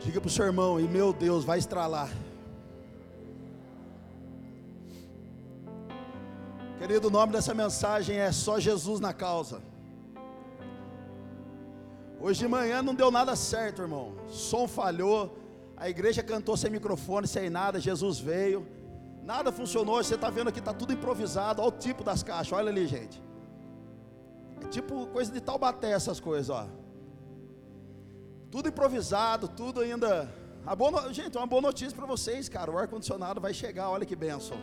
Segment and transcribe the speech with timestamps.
[0.00, 2.10] Diga para o seu irmão, e meu Deus, vai estralar.
[6.78, 9.60] Querido, o nome dessa mensagem é Só Jesus na causa.
[12.20, 14.14] Hoje de manhã não deu nada certo, irmão.
[14.28, 15.36] Som falhou,
[15.76, 17.80] a igreja cantou sem microfone, sem nada.
[17.80, 18.66] Jesus veio,
[19.22, 20.02] nada funcionou.
[20.02, 21.60] Você está vendo aqui, está tudo improvisado.
[21.60, 23.22] Olha o tipo das caixas, olha ali, gente.
[24.62, 26.66] É tipo coisa de Taubaté, essas coisas, ó.
[28.50, 30.32] Tudo improvisado, tudo ainda.
[30.66, 32.70] A boa, gente, uma boa notícia para vocês, cara.
[32.70, 34.58] O ar-condicionado vai chegar, olha que benção.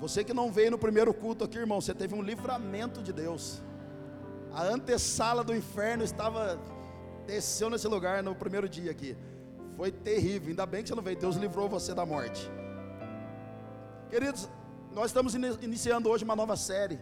[0.00, 3.62] Você que não veio no primeiro culto aqui, irmão, você teve um livramento de Deus.
[4.52, 6.58] A antessala do inferno estava
[7.26, 9.16] desceu nesse lugar no primeiro dia aqui.
[9.76, 10.50] Foi terrível.
[10.50, 11.16] Ainda bem que você não veio.
[11.16, 12.50] Deus livrou você da morte.
[14.10, 14.48] Queridos,
[14.92, 17.00] nós estamos iniciando hoje uma nova série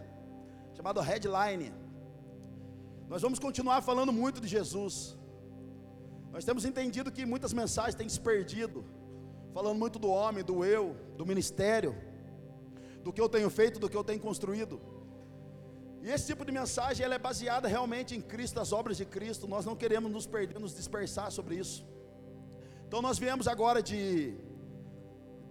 [0.73, 1.73] chamada Headline.
[3.11, 5.17] Nós vamos continuar falando muito de Jesus.
[6.33, 8.85] Nós temos entendido que muitas mensagens têm se perdido,
[9.53, 11.93] falando muito do homem, do eu, do ministério,
[13.03, 14.79] do que eu tenho feito, do que eu tenho construído.
[16.01, 19.45] E esse tipo de mensagem ela é baseada realmente em Cristo, as obras de Cristo.
[19.45, 21.85] Nós não queremos nos perder, nos dispersar sobre isso.
[22.87, 24.37] Então nós viemos agora de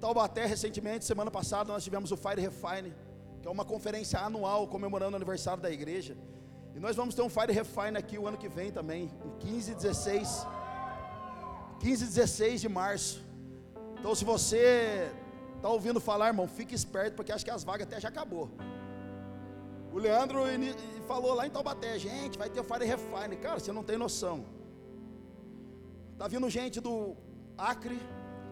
[0.00, 2.94] Taubaté recentemente, semana passada nós tivemos o Fire Refine,
[3.42, 6.16] que é uma conferência anual comemorando o aniversário da igreja.
[6.74, 9.72] E nós vamos ter um Fire Refine aqui o ano que vem também, em 15
[9.72, 10.46] e 16.
[11.80, 13.24] 15 e 16 de março.
[13.98, 15.10] Então se você
[15.56, 18.50] está ouvindo falar, irmão, fique esperto, porque acho que as vagas até já acabou.
[19.92, 20.40] O Leandro
[21.06, 23.36] falou lá em Taubaté, gente, vai ter o Fire Refine.
[23.36, 24.44] Cara, você não tem noção.
[26.16, 27.16] Tá vindo gente do
[27.58, 27.98] Acre,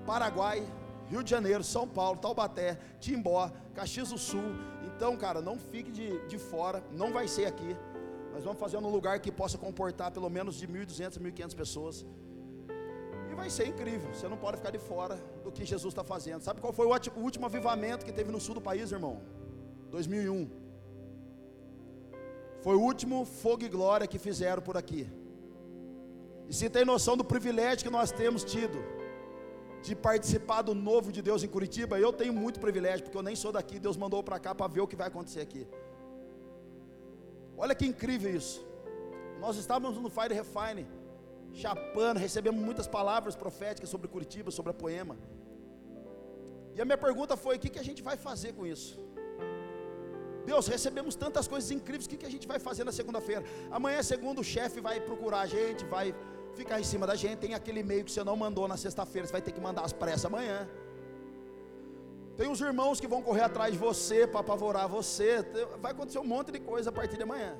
[0.04, 0.66] Paraguai,
[1.08, 4.42] Rio de Janeiro, São Paulo, Taubaté, Timbó, Caxias do Sul.
[4.86, 7.76] Então, cara, não fique de, de fora, não vai ser aqui.
[8.38, 12.06] Nós vamos fazer num lugar que possa comportar pelo menos de 1.200, 1.500 pessoas.
[13.28, 16.40] E vai ser incrível, você não pode ficar de fora do que Jesus está fazendo.
[16.40, 19.20] Sabe qual foi o último avivamento que teve no sul do país, irmão?
[19.90, 20.48] 2001.
[22.62, 25.02] Foi o último fogo e glória que fizeram por aqui.
[26.48, 28.78] E se tem noção do privilégio que nós temos tido
[29.82, 33.34] de participar do novo de Deus em Curitiba, eu tenho muito privilégio, porque eu nem
[33.34, 35.66] sou daqui, Deus mandou para cá para ver o que vai acontecer aqui.
[37.58, 38.58] Olha que incrível isso.
[39.40, 40.86] Nós estávamos no Fire Refine,
[41.52, 45.16] chapando, recebemos muitas palavras proféticas sobre Curitiba, sobre a poema.
[46.74, 48.92] E a minha pergunta foi: o que, que a gente vai fazer com isso?
[50.50, 53.44] Deus, recebemos tantas coisas incríveis, o que, que a gente vai fazer na segunda-feira?
[53.70, 56.14] Amanhã, segundo, o chefe vai procurar a gente, vai
[56.54, 57.38] ficar em cima da gente.
[57.38, 59.92] Tem aquele e-mail que você não mandou na sexta-feira, você vai ter que mandar as
[59.92, 60.66] pressas amanhã.
[62.38, 65.28] Tem os irmãos que vão correr atrás de você para apavorar você.
[65.84, 67.52] Vai acontecer um monte de coisa a partir de amanhã.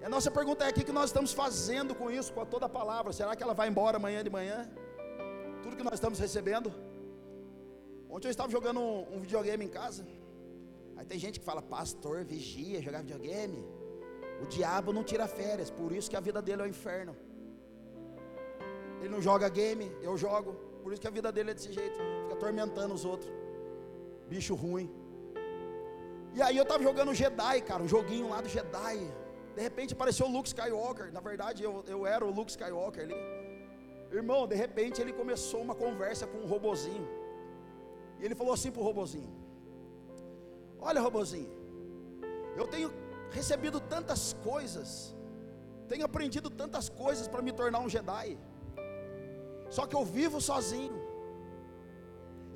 [0.00, 2.70] E a nossa pergunta é: o que nós estamos fazendo com isso, com toda a
[2.70, 3.12] palavra?
[3.12, 4.58] Será que ela vai embora amanhã de manhã?
[5.62, 6.72] Tudo que nós estamos recebendo?
[8.08, 10.06] Ontem eu estava jogando um, um videogame em casa.
[10.96, 13.62] Aí tem gente que fala, pastor, vigia, jogar videogame.
[14.42, 17.14] O diabo não tira férias, por isso que a vida dele é o inferno.
[19.00, 20.54] Ele não joga game, eu jogo.
[20.82, 21.98] Por isso que a vida dele é desse jeito.
[22.22, 23.45] Fica atormentando os outros.
[24.28, 24.90] Bicho ruim.
[26.34, 28.98] E aí eu estava jogando Jedi, cara, um joguinho lá do Jedi.
[29.54, 31.12] De repente apareceu o Luke Skywalker.
[31.12, 33.14] Na verdade, eu, eu era o Luke Skywalker ali.
[34.12, 37.08] Irmão, de repente ele começou uma conversa com um robozinho.
[38.18, 39.32] E ele falou assim pro robozinho:
[40.78, 41.50] Olha, robozinho,
[42.56, 42.90] eu tenho
[43.30, 45.14] recebido tantas coisas,
[45.88, 48.38] tenho aprendido tantas coisas para me tornar um Jedi.
[49.70, 51.05] Só que eu vivo sozinho.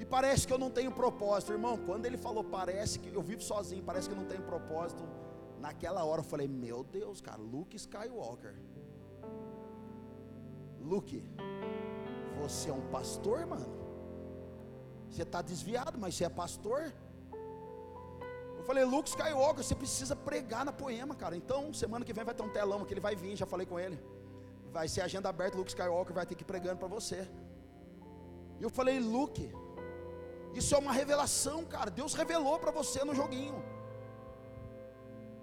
[0.00, 1.76] E parece que eu não tenho propósito, irmão.
[1.88, 5.02] Quando ele falou, parece que eu vivo sozinho, parece que eu não tenho propósito.
[5.64, 8.54] Naquela hora eu falei, meu Deus, cara, Luke Skywalker.
[10.80, 11.22] Luke,
[12.40, 13.68] você é um pastor, mano.
[15.10, 16.80] Você está desviado, mas você é pastor.
[18.56, 21.36] Eu falei, Luke Skywalker, você precisa pregar na poema, cara.
[21.36, 23.78] Então, semana que vem vai ter um telão que ele vai vir, já falei com
[23.78, 24.00] ele.
[24.72, 27.28] Vai ser agenda aberta, Luke Skywalker vai ter que ir pregando para você.
[28.58, 29.52] E eu falei, Luke,
[30.54, 31.90] isso é uma revelação, cara.
[31.90, 33.62] Deus revelou para você no joguinho.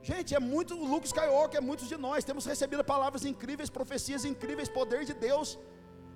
[0.02, 4.24] Gente, é muito o Luke Skywalker, é muitos de nós temos recebido palavras incríveis, profecias
[4.24, 5.58] incríveis, poder de Deus.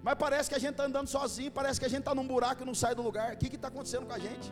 [0.04, 2.64] Mas parece que a gente está andando sozinho, parece que a gente está num buraco
[2.64, 3.34] e não sai do lugar.
[3.34, 4.52] O que está acontecendo com a gente?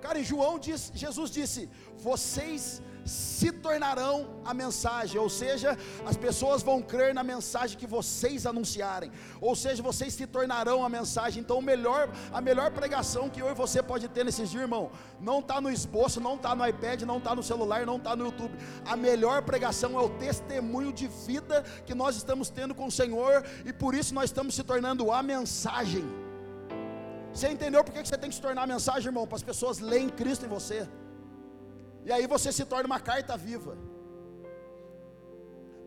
[0.00, 6.62] Cara, em João diz, Jesus disse: Vocês se tornarão a mensagem, ou seja, as pessoas
[6.62, 9.10] vão crer na mensagem que vocês anunciarem,
[9.40, 11.40] ou seja, vocês se tornarão a mensagem.
[11.40, 14.90] Então, melhor, a melhor pregação que eu e você pode ter nesses dias, irmão,
[15.20, 18.26] não está no esboço, não está no iPad, não está no celular, não está no
[18.26, 18.54] YouTube.
[18.84, 23.44] A melhor pregação é o testemunho de vida que nós estamos tendo com o Senhor,
[23.64, 26.27] e por isso nós estamos se tornando a mensagem.
[27.38, 29.24] Você entendeu por que você tem que se tornar mensagem, irmão?
[29.24, 30.78] Para as pessoas lerem Cristo em você.
[32.06, 33.74] E aí você se torna uma carta viva.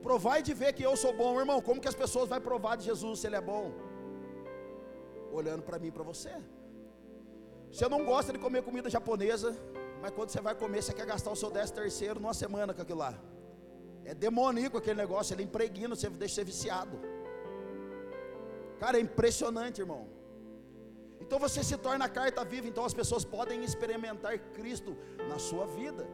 [0.05, 1.57] Provai de ver que eu sou bom, irmão.
[1.61, 3.65] Como que as pessoas vão provar de Jesus se ele é bom?
[5.39, 6.33] Olhando para mim e para você.
[7.69, 9.51] Você não gosta de comer comida japonesa,
[10.01, 12.81] mas quando você vai comer, você quer gastar o seu décimo terceiro numa semana com
[12.81, 13.13] aquilo lá.
[14.05, 16.97] É demoníaco aquele negócio, ele impregna, você deixa você viciado.
[18.79, 20.20] Cara, é impressionante, irmão.
[21.31, 24.97] Então você se torna carta viva, então as pessoas podem experimentar Cristo
[25.29, 26.05] na sua vida.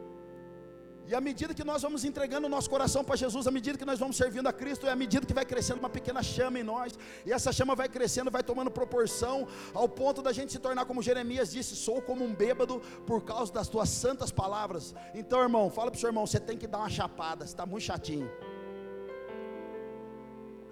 [1.08, 3.84] E à medida que nós vamos entregando o nosso coração para Jesus, à medida que
[3.84, 6.62] nós vamos servindo a Cristo, é à medida que vai crescendo uma pequena chama em
[6.62, 10.84] nós, e essa chama vai crescendo, vai tomando proporção, ao ponto da gente se tornar
[10.84, 14.94] como Jeremias disse: sou como um bêbado por causa das tuas santas palavras.
[15.12, 17.66] Então, irmão, fala para o seu irmão: você tem que dar uma chapada, você está
[17.66, 18.30] muito chatinho.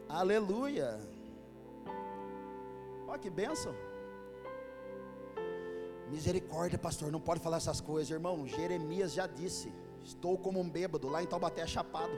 [0.08, 1.00] Aleluia.
[3.08, 3.74] Olha que bênção.
[6.10, 8.46] Misericórdia, pastor, não pode falar essas coisas, irmão.
[8.46, 9.72] Jeremias já disse:
[10.04, 12.12] Estou como um bêbado, lá em Taubaté é chapado.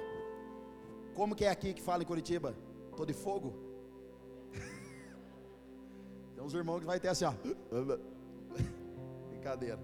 [1.14, 2.55] Como que é aqui que fala em Curitiba?
[2.90, 3.55] Estou de fogo.
[6.35, 7.32] Tem uns irmãos que vai ter assim, ó.
[9.31, 9.81] Brincadeira.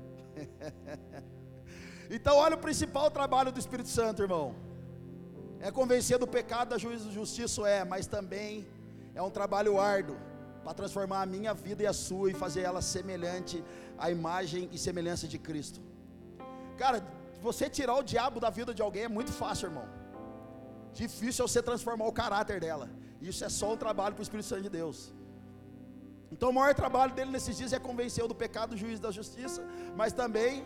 [2.11, 4.55] então, olha o principal trabalho do Espírito Santo, irmão.
[5.61, 8.67] É convencer do pecado, da justiça, é, mas também
[9.15, 10.17] é um trabalho árduo
[10.65, 13.63] para transformar a minha vida e a sua e fazer ela semelhante
[13.99, 15.81] à imagem e semelhança de Cristo.
[16.83, 16.99] Cara,
[17.47, 19.87] você tirar o diabo da vida de alguém é muito fácil, irmão.
[21.01, 22.89] Difícil é você transformar o caráter dela.
[23.21, 25.13] Isso é só um trabalho para o Espírito Santo de Deus.
[26.33, 29.63] Então o maior trabalho dele nesses dias é convencer do pecado, do juízo da justiça,
[29.97, 30.65] mas também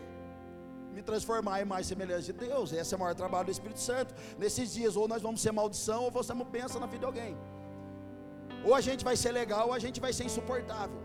[0.93, 2.71] me transformar em mais semelhança de Deus.
[2.73, 4.13] Esse é o maior trabalho do Espírito Santo.
[4.37, 7.37] Nesses dias, ou nós vamos ser maldição, ou você pensa na vida de alguém.
[8.65, 10.99] Ou a gente vai ser legal, ou a gente vai ser insuportável.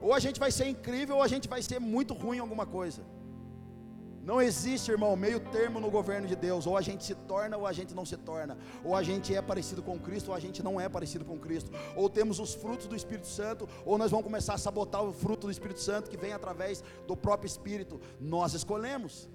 [0.00, 2.66] Ou a gente vai ser incrível, ou a gente vai ser muito ruim em alguma
[2.66, 3.02] coisa.
[4.22, 6.66] Não existe, irmão, meio termo no governo de Deus.
[6.66, 8.56] Ou a gente se torna, ou a gente não se torna.
[8.84, 11.70] Ou a gente é parecido com Cristo, ou a gente não é parecido com Cristo.
[11.96, 15.46] Ou temos os frutos do Espírito Santo, ou nós vamos começar a sabotar o fruto
[15.46, 18.00] do Espírito Santo que vem através do próprio Espírito.
[18.20, 19.28] Nós escolhemos.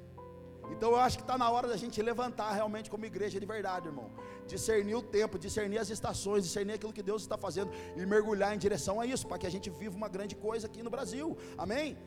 [0.71, 3.88] Então eu acho que está na hora da gente levantar realmente como igreja de verdade,
[3.88, 4.09] irmão.
[4.47, 8.57] Discernir o tempo, discernir as estações, discernir aquilo que Deus está fazendo e mergulhar em
[8.57, 11.38] direção a isso, para que a gente viva uma grande coisa aqui no Brasil.
[11.57, 11.97] Amém?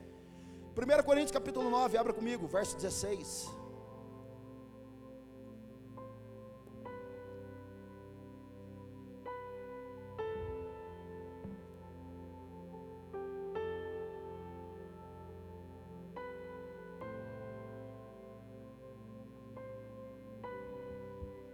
[0.77, 3.58] 1 Coríntios capítulo 9, abra comigo, verso 16.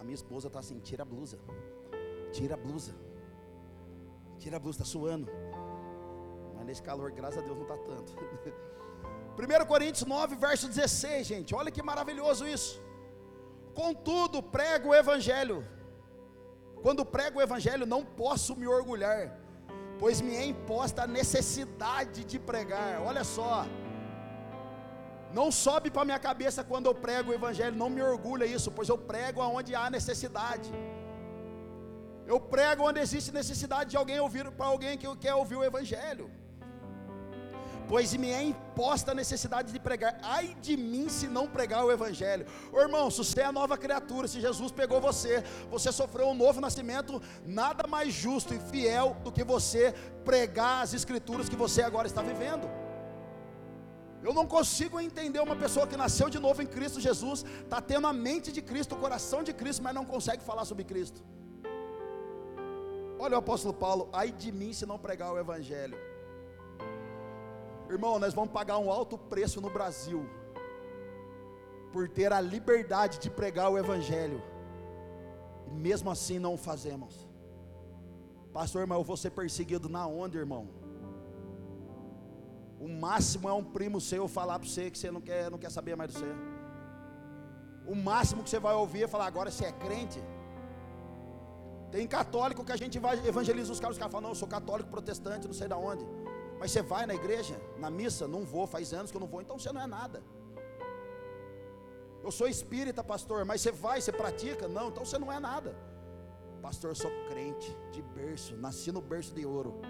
[0.05, 1.39] A minha esposa está assim: tira a blusa,
[2.31, 2.95] tira a blusa,
[4.39, 5.31] tira a blusa, está suando.
[6.55, 8.13] Mas nesse calor, graças a Deus, não está tanto.
[9.35, 12.83] 1 Coríntios 9, verso 16, gente, olha que maravilhoso isso.
[13.73, 15.67] Contudo, prego o Evangelho.
[16.83, 19.41] Quando prego o Evangelho, não posso me orgulhar,
[19.99, 23.01] pois me é imposta a necessidade de pregar.
[23.01, 23.65] Olha só,
[25.39, 28.89] não sobe para minha cabeça quando eu prego o Evangelho, não me orgulha isso, pois
[28.89, 30.71] eu prego aonde há necessidade.
[32.33, 36.27] Eu prego onde existe necessidade de alguém ouvir para alguém que quer ouvir o Evangelho
[37.89, 40.19] pois me é imposta a necessidade de pregar.
[40.23, 42.47] Ai de mim se não pregar o Evangelho.
[42.73, 46.35] Ô, irmão, se você é a nova criatura, se Jesus pegou você, você sofreu um
[46.35, 49.95] novo nascimento, nada mais justo e fiel do que você
[50.25, 52.84] pregar as Escrituras que você agora está vivendo.
[54.27, 58.07] Eu não consigo entender uma pessoa que nasceu de novo em Cristo Jesus, está tendo
[58.07, 61.21] a mente de Cristo, o coração de Cristo, mas não consegue falar sobre Cristo.
[63.19, 65.99] Olha o apóstolo Paulo, ai de mim se não pregar o Evangelho.
[67.91, 70.27] Irmão, nós vamos pagar um alto preço no Brasil
[71.93, 74.43] por ter a liberdade de pregar o Evangelho,
[75.71, 77.29] e mesmo assim não o fazemos.
[78.55, 80.84] Pastor, mas eu vou ser perseguido na onda, irmão.
[82.85, 85.71] O máximo é um primo seu falar para você que você não quer, não quer
[85.71, 86.33] saber mais de você.
[87.93, 90.21] O máximo que você vai ouvir é falar, agora você é crente.
[91.91, 94.47] Tem católico que a gente vai evangelizar os caras, os caras falam, não, eu sou
[94.47, 96.05] católico protestante, não sei de onde.
[96.61, 98.29] Mas você vai na igreja, na missa?
[98.29, 100.23] Não vou, faz anos que eu não vou, então você não é nada.
[102.23, 104.69] Eu sou espírita, pastor, mas você vai, você pratica?
[104.69, 105.75] Não, então você não é nada.
[106.61, 109.81] Pastor, eu sou crente de berço, nasci no berço de ouro.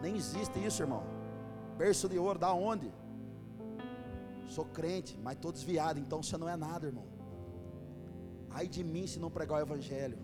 [0.00, 1.17] Nem existe isso, irmão.
[1.80, 2.88] Berço de ouro, da onde?
[4.54, 7.06] Sou crente, mas estou desviado, então você não é nada, irmão.
[8.50, 10.18] Ai de mim se não pregar o evangelho.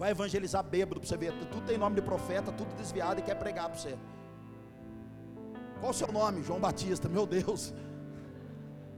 [0.00, 1.32] Vai evangelizar bêbado para você ver.
[1.52, 3.96] Tudo tem nome de profeta, tudo desviado e quer pregar para você.
[5.80, 6.42] Qual o seu nome?
[6.42, 7.72] João Batista, meu Deus.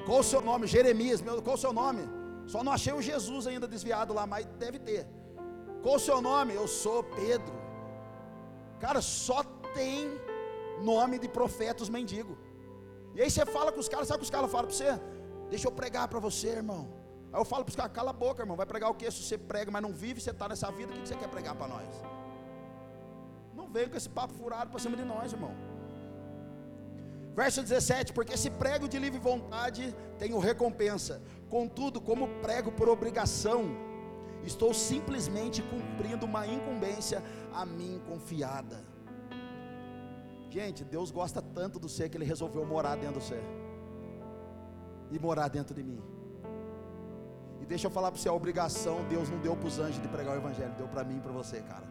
[0.07, 0.67] Qual o seu nome?
[0.67, 2.03] Jeremias, meu, qual o seu nome?
[2.53, 5.07] Só não achei o Jesus ainda desviado lá, mas deve ter.
[5.83, 6.55] Qual o seu nome?
[6.55, 7.55] Eu sou Pedro.
[8.85, 9.43] Cara, só
[9.75, 9.97] tem
[10.83, 12.37] nome de profetas mendigo.
[13.15, 15.01] E aí você fala com os caras, sabe o que os caras falam para você?
[15.49, 16.89] Deixa eu pregar para você, irmão.
[17.33, 18.57] Aí eu falo para os caras, cala a boca, irmão.
[18.57, 19.11] Vai pregar o que?
[19.11, 21.55] Se você prega, mas não vive, você está nessa vida, o que você quer pregar
[21.55, 21.89] para nós?
[23.55, 25.55] Não venha com esse papo furado para cima de nós, irmão.
[27.35, 31.23] Verso 17: Porque se prego de livre vontade, tenho recompensa.
[31.51, 33.65] Contudo, como prego por obrigação,
[34.43, 38.83] estou simplesmente cumprindo uma incumbência a mim confiada.
[40.57, 43.45] Gente, Deus gosta tanto do ser que Ele resolveu morar dentro do ser
[45.11, 46.01] e morar dentro de mim.
[47.61, 50.09] E deixa eu falar para você, a obrigação Deus não deu para os anjos de
[50.09, 51.87] pregar o Evangelho, deu para mim e para você, cara.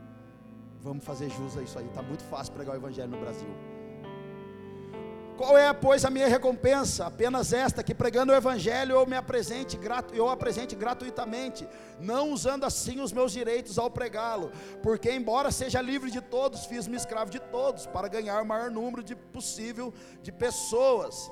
[0.82, 1.86] Vamos fazer jus a isso aí.
[1.86, 3.48] Está muito fácil pregar o Evangelho no Brasil.
[5.38, 7.08] Qual é, pois, a minha recompensa?
[7.08, 9.78] Apenas esta, que pregando o Evangelho eu me apresente,
[10.14, 11.68] eu apresente gratuitamente,
[12.00, 14.50] não usando assim os meus direitos ao pregá-lo,
[14.82, 19.04] porque embora seja livre de todos, fiz-me escravo de todos, para ganhar o maior número
[19.04, 21.30] de possível de pessoas.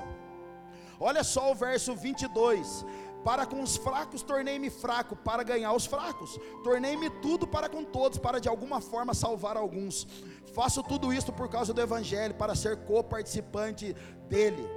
[0.99, 2.85] Olha só o verso 22.
[3.23, 6.37] Para com os fracos tornei-me fraco, para ganhar os fracos.
[6.63, 10.05] Tornei-me tudo para com todos, para de alguma forma salvar alguns.
[10.53, 13.93] Faço tudo isto por causa do Evangelho, para ser co-participante
[14.27, 14.67] dele.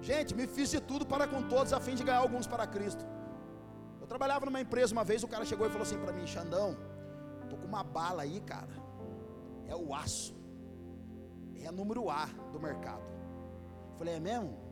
[0.00, 3.04] Gente, me fiz de tudo para com todos, a fim de ganhar alguns para Cristo.
[4.00, 6.76] Eu trabalhava numa empresa uma vez, o cara chegou e falou assim para mim: Xandão,
[7.48, 8.74] tô com uma bala aí, cara.
[9.66, 10.34] É o aço,
[11.62, 13.02] é número A do mercado.
[13.92, 14.63] Eu falei: É mesmo?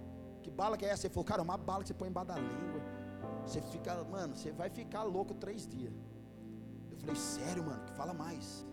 [0.42, 1.06] Que bala que é essa?
[1.06, 2.80] Ele falou: Cara, uma bala que você põe embaixo da língua.
[3.46, 5.92] Você fica, mano, você vai ficar louco três dias.
[6.90, 8.66] Eu falei: Sério, mano, que fala mais.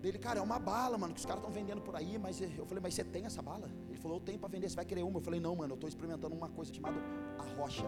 [0.00, 2.64] Dele, cara, é uma bala, mano, que os caras estão vendendo por aí, mas eu
[2.66, 3.68] falei, mas você tem essa bala?
[3.88, 5.18] Ele falou, eu tenho para vender, você vai querer uma?
[5.18, 7.00] Eu falei, não, mano, eu estou experimentando uma coisa chamada
[7.36, 7.84] a rocha.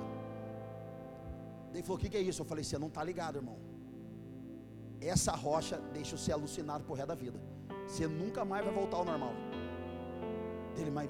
[1.73, 2.43] Ele falou, o que, que é isso?
[2.43, 3.57] Eu falei, você não está ligado, irmão.
[5.01, 7.41] Essa rocha deixa você alucinado por resto da vida.
[7.87, 9.33] Você nunca mais vai voltar ao normal.
[10.75, 11.09] Dele, mas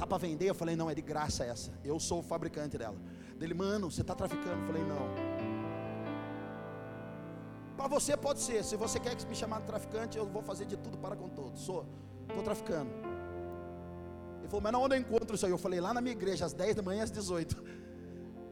[0.00, 0.48] tá para vender?
[0.48, 1.70] Eu falei, não, é de graça essa.
[1.84, 2.96] Eu sou o fabricante dela.
[3.38, 4.60] Dele, mano, você está traficando?
[4.62, 5.30] Eu falei, não.
[7.76, 8.64] Para você pode ser.
[8.64, 11.60] Se você quer me chamar de traficante, eu vou fazer de tudo para com todos.
[11.60, 11.86] Sou,
[12.28, 12.90] estou traficando.
[14.38, 15.52] Ele falou, mas onde eu encontro isso aí?
[15.52, 17.79] Eu falei, lá na minha igreja, às 10 da manhã, às 18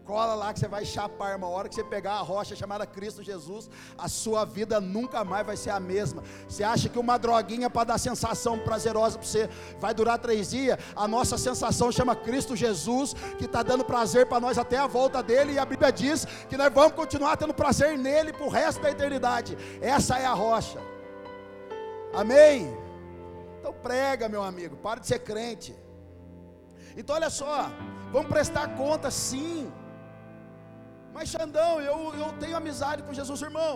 [0.08, 3.22] cola lá que você vai chapar, uma hora que você pegar a rocha chamada Cristo
[3.22, 6.22] Jesus, a sua vida nunca mais vai ser a mesma.
[6.48, 10.78] Você acha que uma droguinha para dar sensação prazerosa para você vai durar três dias?
[10.96, 15.22] A nossa sensação chama Cristo Jesus, que está dando prazer para nós até a volta
[15.22, 18.80] dele, e a Bíblia diz que nós vamos continuar tendo prazer nele para o resto
[18.80, 19.58] da eternidade.
[19.82, 20.78] Essa é a rocha.
[22.14, 22.74] Amém?
[23.60, 25.76] Então prega, meu amigo, para de ser crente.
[26.96, 27.70] Então olha só,
[28.10, 29.70] vamos prestar conta sim
[31.18, 33.74] mas Xandão, eu, eu tenho amizade com Jesus, irmão.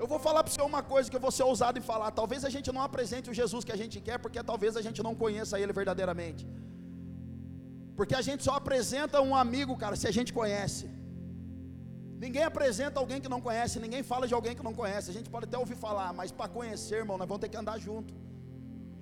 [0.00, 2.10] Eu vou falar para você uma coisa que eu vou ser ousado em falar.
[2.20, 5.00] Talvez a gente não apresente o Jesus que a gente quer, porque talvez a gente
[5.06, 6.44] não conheça ele verdadeiramente.
[7.98, 10.86] Porque a gente só apresenta um amigo, cara, se a gente conhece.
[12.24, 15.10] Ninguém apresenta alguém que não conhece, ninguém fala de alguém que não conhece.
[15.12, 17.76] A gente pode até ouvir falar, mas para conhecer, irmão, nós vamos ter que andar
[17.86, 18.14] junto.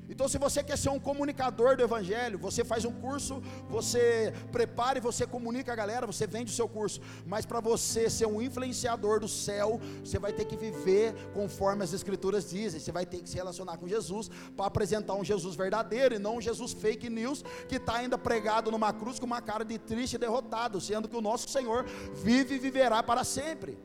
[0.09, 4.99] Então, se você quer ser um comunicador do Evangelho, você faz um curso, você prepara
[4.99, 7.01] e você comunica a galera, você vende o seu curso.
[7.27, 11.93] Mas para você ser um influenciador do céu, você vai ter que viver conforme as
[11.93, 12.81] Escrituras dizem.
[12.81, 16.37] Você vai ter que se relacionar com Jesus para apresentar um Jesus verdadeiro e não
[16.37, 20.15] um Jesus fake news que está ainda pregado numa cruz com uma cara de triste
[20.15, 21.85] e derrotado, sendo que o nosso Senhor
[22.15, 23.79] vive e viverá para sempre.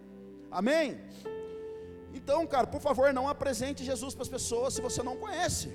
[0.49, 1.01] Amém?
[2.13, 5.73] Então, cara, por favor, não apresente Jesus para as pessoas se você não conhece.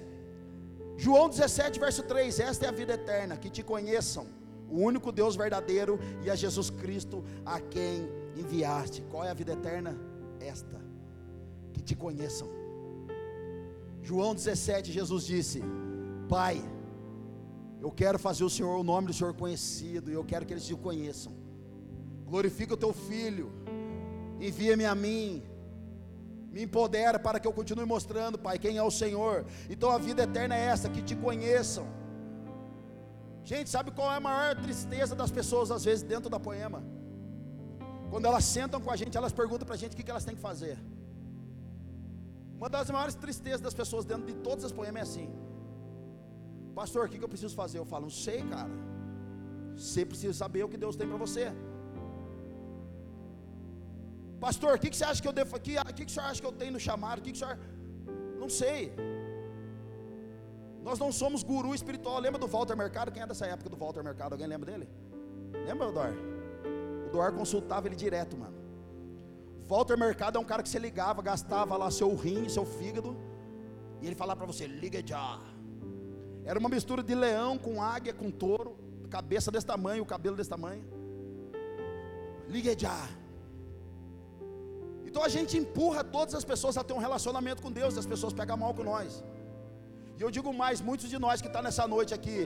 [1.05, 4.27] João 17, verso 3: Esta é a vida eterna, que te conheçam,
[4.69, 9.03] o único Deus verdadeiro e a Jesus Cristo a quem enviaste.
[9.11, 9.97] Qual é a vida eterna?
[10.41, 10.81] Esta,
[11.73, 12.49] que te conheçam.
[14.03, 15.63] João 17, Jesus disse:
[16.29, 16.61] Pai,
[17.81, 20.67] eu quero fazer o Senhor, o nome do Senhor conhecido, e eu quero que eles
[20.67, 21.33] te conheçam.
[22.27, 23.53] Glorifica o teu filho,
[24.41, 25.45] envia-me a mim,
[26.59, 29.37] Me empodera para que eu continue mostrando, Pai, quem é o Senhor.
[29.73, 31.87] Então a vida eterna é essa, que te conheçam.
[33.51, 36.81] Gente, sabe qual é a maior tristeza das pessoas às vezes dentro da poema?
[38.11, 40.35] Quando elas sentam com a gente, elas perguntam para a gente o que elas têm
[40.35, 40.77] que fazer.
[42.57, 45.29] Uma das maiores tristezas das pessoas dentro de todas as poemas é assim:
[46.75, 47.79] Pastor, o que eu preciso fazer?
[47.79, 48.75] Eu falo, não sei, cara.
[49.77, 51.53] Você precisa saber o que Deus tem para você.
[54.41, 55.57] Pastor, o que, você acha que eu devo?
[55.57, 57.19] O que, que, que o senhor acha que eu tenho no chamado?
[57.19, 57.59] O que, que o senhor.
[58.39, 58.95] Não sei.
[60.83, 62.19] Nós não somos guru espiritual.
[62.21, 63.11] Lembra do Walter Mercado?
[63.11, 64.33] Quem é dessa época do Walter Mercado?
[64.33, 64.89] Alguém lembra dele?
[65.67, 66.15] Lembra, Dor?
[67.07, 68.57] O Dor consultava ele direto, mano.
[69.67, 73.15] Walter Mercado é um cara que você ligava, gastava lá seu rim, seu fígado,
[74.01, 75.39] e ele falava para você: liga já.
[76.45, 78.79] Era uma mistura de leão com águia, com touro,
[79.11, 80.85] cabeça desse tamanho, o cabelo desse tamanho.
[82.49, 83.07] Liga já.
[85.09, 88.11] Então a gente empurra todas as pessoas a ter um relacionamento com Deus, e as
[88.15, 89.25] pessoas pegam mal com nós.
[90.19, 92.39] E eu digo mais: muitos de nós que estão tá nessa noite aqui,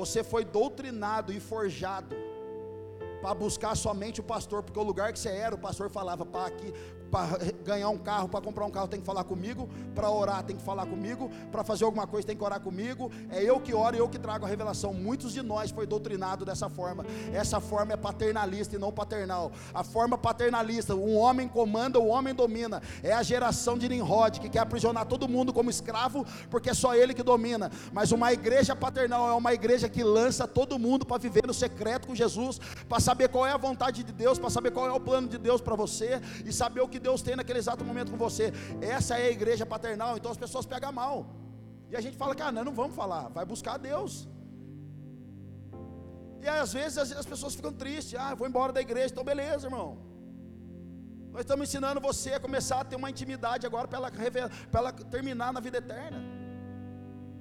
[0.00, 2.14] você foi doutrinado e forjado
[3.22, 6.46] para buscar somente o pastor, porque o lugar que você era, o pastor falava, para
[6.52, 6.72] aqui,
[7.10, 10.56] para ganhar um carro, para comprar um carro tem que falar comigo, para orar tem
[10.56, 13.10] que falar comigo, para fazer alguma coisa tem que orar comigo.
[13.30, 14.94] É eu que oro e eu que trago a revelação.
[14.94, 17.04] Muitos de nós foi doutrinado dessa forma.
[17.32, 19.50] Essa forma é paternalista e não paternal.
[19.74, 22.80] A forma paternalista, um homem comanda, o homem domina.
[23.02, 26.94] É a geração de Nimrod que quer aprisionar todo mundo como escravo, porque é só
[26.94, 27.70] ele que domina.
[27.92, 32.06] Mas uma igreja paternal é uma igreja que lança todo mundo para viver no secreto
[32.06, 35.00] com Jesus, para saber qual é a vontade de Deus, para saber qual é o
[35.00, 38.18] plano de Deus para você e saber o que Deus tem naquele exato momento com
[38.26, 38.52] você.
[38.96, 41.16] Essa é a igreja paternal, então as pessoas pegam mal.
[41.90, 44.28] E a gente fala, cara, nós não vamos falar, vai buscar Deus.
[46.42, 49.66] E às vezes as, as pessoas ficam tristes, ah, vou embora da igreja, então beleza,
[49.66, 49.88] irmão.
[51.32, 54.10] Nós estamos ensinando você a começar a ter uma intimidade agora para ela,
[54.72, 56.20] ela terminar na vida eterna.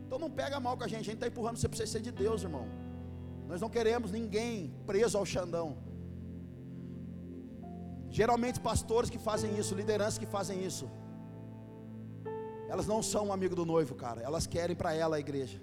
[0.06, 2.02] Então não pega mal com a gente, a gente está empurrando você para você ser
[2.02, 2.68] de Deus, irmão.
[3.48, 5.78] Nós não queremos ninguém preso ao Xandão.
[8.10, 10.86] Geralmente pastores que fazem isso, lideranças que fazem isso,
[12.74, 14.22] elas não são um amigo do noivo, cara.
[14.22, 15.60] Elas querem para ela a igreja.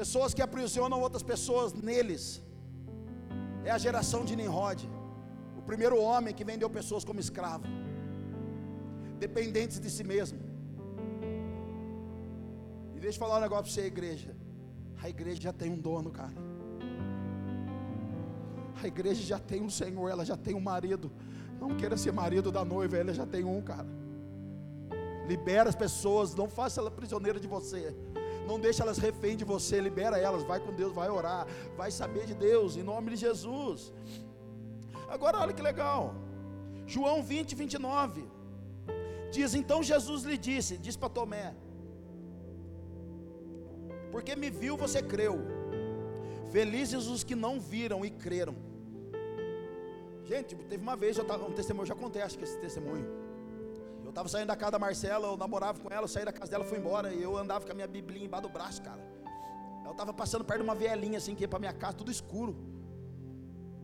[0.00, 2.24] Pessoas que aprisionam outras pessoas neles.
[3.64, 4.80] É a geração de Nimrod.
[5.60, 7.66] O primeiro homem que vendeu pessoas como escravo.
[9.18, 10.38] Dependentes de si mesmo.
[12.94, 14.36] E deixa eu falar um negócio para você, igreja.
[15.02, 16.47] A igreja já tem um dono, cara.
[18.82, 21.10] A igreja já tem um Senhor, ela já tem um marido.
[21.60, 23.86] Não queira ser marido da noiva, ela já tem um, cara.
[25.26, 27.94] Libera as pessoas, não faça ela prisioneira de você.
[28.46, 32.24] Não deixe elas refém de você, libera elas, vai com Deus, vai orar, vai saber
[32.24, 33.92] de Deus, em nome de Jesus.
[35.08, 36.14] Agora olha que legal.
[36.86, 38.24] João 20, 29.
[39.30, 41.54] Diz: Então Jesus lhe disse, diz para Tomé:
[44.12, 45.36] Porque me viu, você creu.
[46.50, 48.67] Felizes os que não viram e creram.
[50.28, 53.06] Gente, teve uma vez, eu tava, um testemunho, eu já contei, acho que esse testemunho.
[54.04, 56.50] Eu estava saindo da casa da Marcela, eu namorava com ela, eu saí da casa
[56.50, 59.00] dela, fui embora, e eu andava com a minha biblinha embaixo do braço, cara.
[59.86, 62.54] Eu estava passando perto de uma vielinha assim, que ia para minha casa, tudo escuro.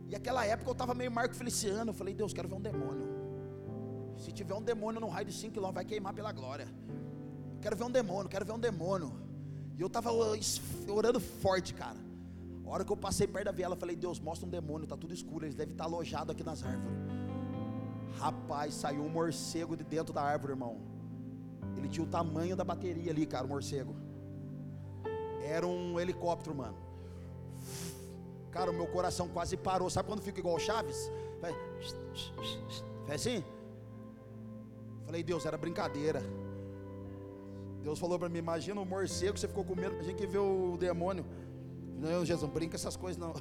[0.07, 3.07] E aquela época eu estava meio Marco Feliciano, eu falei, Deus, quero ver um demônio.
[4.15, 6.67] Se tiver um demônio no raio de 5 km, vai queimar pela glória.
[7.59, 9.11] Quero ver um demônio, quero ver um demônio.
[9.75, 12.04] E eu estava orando forte, cara.
[12.65, 15.13] A hora que eu passei perto da viela, falei: Deus, mostra um demônio, está tudo
[15.13, 16.97] escuro, eles devem estar alojados aqui nas árvores.
[18.17, 20.77] Rapaz, saiu um morcego de dentro da árvore, irmão.
[21.77, 23.95] Ele tinha o tamanho da bateria ali, cara, o morcego.
[25.43, 26.75] Era um helicóptero, mano.
[28.51, 29.89] Cara, o meu coração quase parou.
[29.89, 31.11] Sabe quando fica igual Chaves?
[31.41, 31.55] Faz,
[33.05, 33.43] faz assim?
[35.05, 36.23] Falei, Deus, era brincadeira.
[37.83, 40.39] Deus falou para mim: imagina o morcego, você ficou com medo, a gente que vê
[40.39, 41.25] o demônio.
[41.99, 43.33] Não, Jesus, não brinca essas coisas não.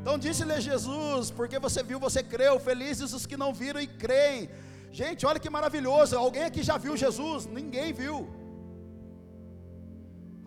[0.00, 4.48] Então disse-lhe Jesus, porque você viu, você creu, felizes os que não viram e creem.
[4.90, 6.16] Gente, olha que maravilhoso.
[6.16, 7.46] Alguém aqui já viu Jesus?
[7.46, 8.16] Ninguém viu.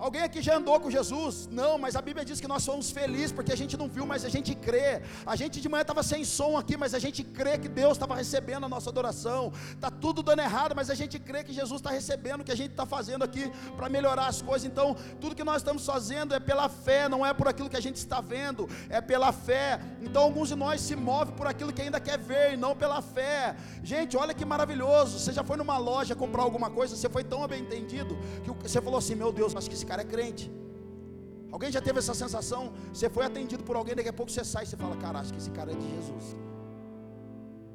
[0.04, 1.48] Alguém aqui já andou com Jesus?
[1.50, 4.26] Não, mas a Bíblia diz que nós somos felizes porque a gente não viu, mas
[4.26, 5.02] a gente crê.
[5.26, 8.14] A gente de manhã estava sem som aqui, mas a gente crê que Deus estava
[8.14, 9.54] recebendo a nossa adoração.
[9.72, 12.58] Está tudo dando errado, mas a gente crê que Jesus está recebendo o que a
[12.58, 14.66] gente está fazendo aqui para melhorar as coisas.
[14.70, 17.86] Então, tudo que nós estamos fazendo é pela fé, não é por aquilo que a
[17.88, 19.80] gente está vendo, é pela fé.
[20.02, 23.02] Então, alguns de nós se movem por aquilo que ainda quer ver e não pela
[23.02, 23.56] fé.
[23.82, 25.18] Gente, olha que maravilhoso.
[25.18, 28.82] Você já foi numa loja comprar alguma coisa, você foi tão bem entendido que você
[28.82, 30.52] falou assim: Meu Deus, acho que esse é crente.
[31.52, 32.74] Alguém já teve essa sensação?
[32.92, 35.32] Você foi atendido por alguém, daqui a pouco você sai e você fala, cara, acho
[35.32, 36.36] que esse cara é de Jesus.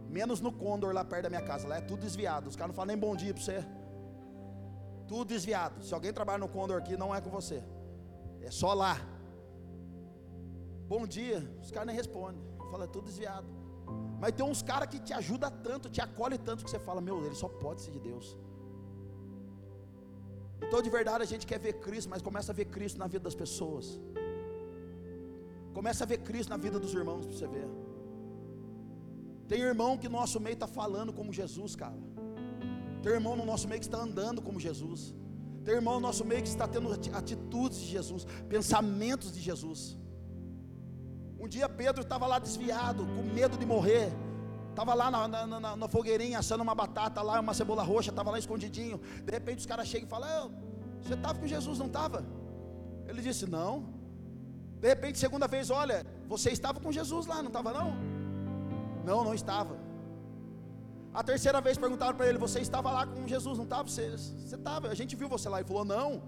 [0.08, 1.68] Menos no Condor, lá perto da minha casa.
[1.68, 2.48] Lá é tudo desviado.
[2.48, 3.64] Os caras não falam nem bom dia para você.
[5.06, 5.82] Tudo desviado.
[5.82, 7.62] Se alguém trabalha no Condor aqui, não é com você.
[8.40, 8.96] É só lá.
[10.88, 11.38] Bom dia.
[11.62, 12.42] Os caras nem respondem.
[12.70, 13.46] Fala, é tudo desviado.
[14.20, 17.24] Mas tem uns caras que te ajudam tanto, te acolhe tanto que você fala, meu,
[17.24, 18.36] ele só pode ser de Deus.
[20.66, 23.24] Então, de verdade, a gente quer ver Cristo, mas começa a ver Cristo na vida
[23.28, 24.00] das pessoas.
[25.72, 27.68] Começa a ver Cristo na vida dos irmãos para você ver.
[29.46, 31.98] Tem irmão que no nosso meio está falando como Jesus, cara.
[33.02, 35.14] Tem irmão no nosso meio que está andando como Jesus.
[35.64, 39.96] Tem irmão no nosso meio que está tendo atitudes de Jesus, pensamentos de Jesus.
[41.38, 44.10] Um dia Pedro estava lá desviado, com medo de morrer.
[44.78, 48.30] Estava lá na, na, na, na, fogueirinha assando uma batata lá, uma cebola roxa, estava
[48.30, 49.00] lá escondidinho.
[49.24, 50.52] De repente os caras chegam e falam:
[51.02, 52.24] Você estava com Jesus, não estava?
[53.08, 53.72] Ele disse: Não.
[54.80, 57.90] De repente, segunda vez, olha, você estava com Jesus lá, não estava não?
[59.04, 59.76] Não, não estava.
[61.12, 63.88] A terceira vez perguntaram para ele: Você estava lá com Jesus, não estava?
[63.88, 64.04] Você
[64.54, 65.58] estava, a gente viu você lá.
[65.58, 66.22] Ele falou: Não.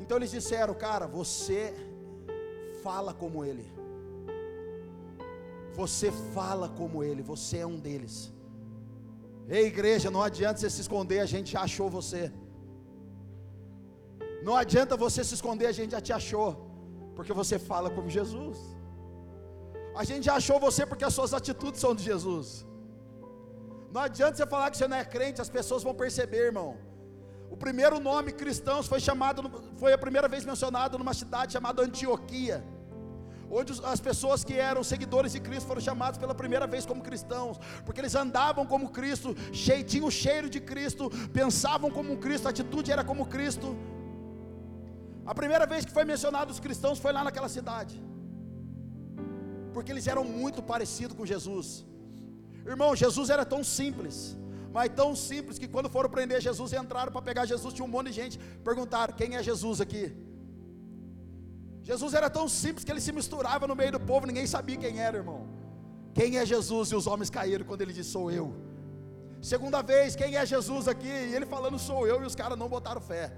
[0.00, 1.72] Então eles disseram: Cara, você
[2.82, 3.78] fala como ele.
[5.74, 8.32] Você fala como ele, você é um deles.
[9.48, 12.32] Ei, igreja, não adianta você se esconder, a gente já achou você.
[14.42, 16.50] Não adianta você se esconder, a gente já te achou,
[17.16, 18.58] porque você fala como Jesus.
[20.00, 22.66] A gente já achou você porque as suas atitudes são de Jesus.
[23.90, 26.76] Não adianta você falar que você não é crente, as pessoas vão perceber, irmão.
[27.50, 29.42] O primeiro nome cristãos foi chamado,
[29.76, 32.62] foi a primeira vez mencionado numa cidade chamada Antioquia,
[33.50, 37.58] onde as pessoas que eram seguidores de Cristo foram chamados pela primeira vez como cristãos,
[37.84, 42.50] porque eles andavam como Cristo, cheio, tinham o cheiro de Cristo, pensavam como Cristo, a
[42.50, 43.76] atitude era como Cristo.
[45.26, 47.96] A primeira vez que foi mencionado os cristãos foi lá naquela cidade,
[49.72, 51.84] porque eles eram muito parecidos com Jesus.
[52.66, 54.36] Irmão, Jesus era tão simples,
[54.72, 58.08] mas tão simples que quando foram prender Jesus entraram para pegar Jesus, tinha um monte
[58.08, 58.38] de gente.
[58.62, 60.04] Perguntaram: quem é Jesus aqui?
[61.90, 64.98] Jesus era tão simples que ele se misturava no meio do povo, ninguém sabia quem
[65.00, 65.40] era, irmão.
[66.18, 66.90] Quem é Jesus?
[66.92, 68.46] E os homens caíram quando ele disse: Sou eu.
[69.40, 71.14] Segunda vez, quem é Jesus aqui?
[71.30, 73.32] E ele falando: Sou eu, e os caras não botaram fé,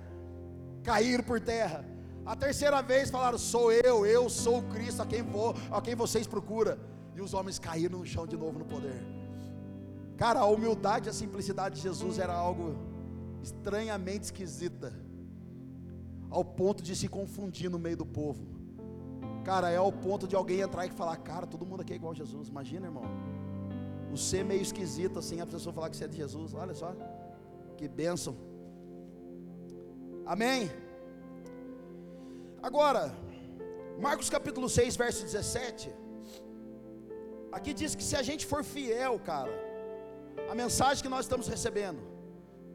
[0.82, 1.84] caíram por terra.
[2.26, 5.94] A terceira vez falaram: Sou eu, eu sou o Cristo a quem vou, a quem
[5.94, 6.76] vocês procuram.
[7.14, 9.00] E os homens caíram no chão de novo no poder.
[10.16, 12.76] Cara, a humildade e a simplicidade de Jesus era algo
[13.42, 14.92] estranhamente esquisita,
[16.30, 18.46] ao ponto de se confundir no meio do povo.
[19.44, 22.12] Cara, é ao ponto de alguém entrar e falar: Cara, todo mundo aqui é igual
[22.12, 22.48] a Jesus.
[22.48, 23.04] Imagina, irmão.
[24.12, 26.54] O ser meio esquisito assim, a pessoa falar que você é de Jesus.
[26.54, 26.94] Olha só,
[27.76, 28.36] que bênção.
[30.26, 30.70] Amém.
[32.62, 33.12] Agora,
[33.98, 35.90] Marcos capítulo 6, verso 17.
[37.52, 39.50] Aqui diz que se a gente for fiel, cara,
[40.50, 42.00] a mensagem que nós estamos recebendo,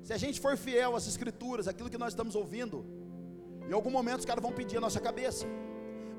[0.04, 2.86] se a gente for fiel às escrituras, aquilo que nós estamos ouvindo,
[3.69, 5.45] em algum momento os caras vão pedir a nossa cabeça.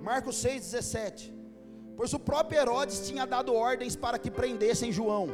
[0.03, 1.33] Marcos 6,17.
[1.97, 5.29] Pois o próprio Herodes tinha dado ordens para que prendessem João,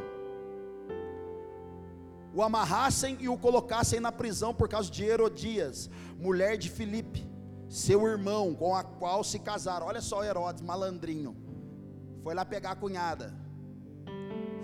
[2.33, 7.27] o amarrassem e o colocassem na prisão por causa de Herodias, mulher de Filipe,
[7.69, 9.87] seu irmão, com a qual se casaram.
[9.87, 11.35] Olha só Herodes, malandrinho.
[12.21, 13.33] Foi lá pegar a cunhada.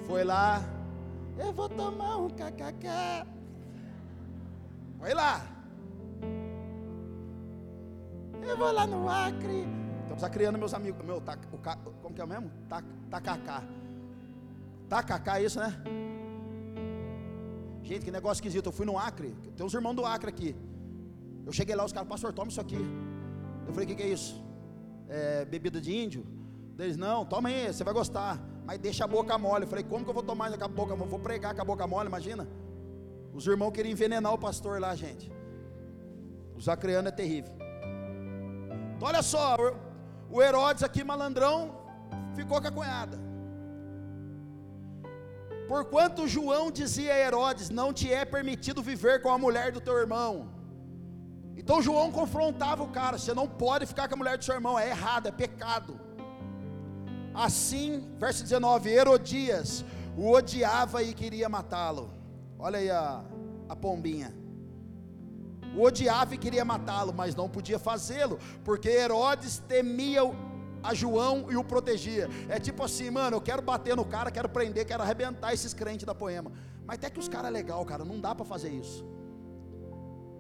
[0.08, 0.64] Foi lá.
[1.38, 2.88] Eu vou tomar um kkk.
[4.98, 5.59] Foi lá.
[8.50, 9.68] Eu vou lá no Acre.
[10.02, 11.06] Estamos acriando meus amigos.
[11.06, 11.58] Meu, tá, o,
[12.02, 12.52] como que é mesmo?
[13.12, 13.64] Tacacá.
[14.90, 15.72] Tacacá é isso, né?
[17.84, 18.66] Gente, que negócio esquisito.
[18.66, 19.36] Eu fui no Acre.
[19.56, 20.56] Tem uns irmãos do Acre aqui.
[21.46, 22.80] Eu cheguei lá, os caras, pastor, toma isso aqui.
[23.68, 24.44] Eu falei, o que, que é isso?
[25.08, 26.26] É, bebida de índio?
[26.80, 28.42] Eles, não, toma aí, você vai gostar.
[28.66, 29.66] Mas deixa a boca mole.
[29.66, 31.10] Eu falei, como que eu vou tomar com a boca mole?
[31.10, 32.48] Vou pregar com a boca mole, imagina.
[33.32, 35.32] Os irmãos queriam envenenar o pastor lá, gente.
[36.56, 37.59] Os acreanos é terrível.
[39.00, 39.56] Então, olha só,
[40.30, 41.58] o Herodes aqui, malandrão,
[42.36, 43.18] ficou com a cunhada.
[45.70, 49.98] Porquanto João dizia a Herodes: Não te é permitido viver com a mulher do teu
[49.98, 50.50] irmão.
[51.56, 54.78] Então João confrontava o cara: Você não pode ficar com a mulher do seu irmão,
[54.78, 55.98] é errado, é pecado.
[57.34, 59.86] Assim, verso 19: Herodias
[60.18, 62.12] o odiava e queria matá-lo.
[62.58, 63.24] Olha aí a,
[63.70, 64.39] a pombinha.
[65.80, 70.24] O odiava e queria matá-lo, mas não podia fazê-lo, porque Herodes temia
[70.84, 72.28] a João e o protegia.
[72.50, 76.06] É tipo assim, mano, eu quero bater no cara, quero prender, quero arrebentar esses crentes
[76.06, 76.52] da poema.
[76.86, 79.06] Mas até que os caras é legal, cara, não dá para fazer isso.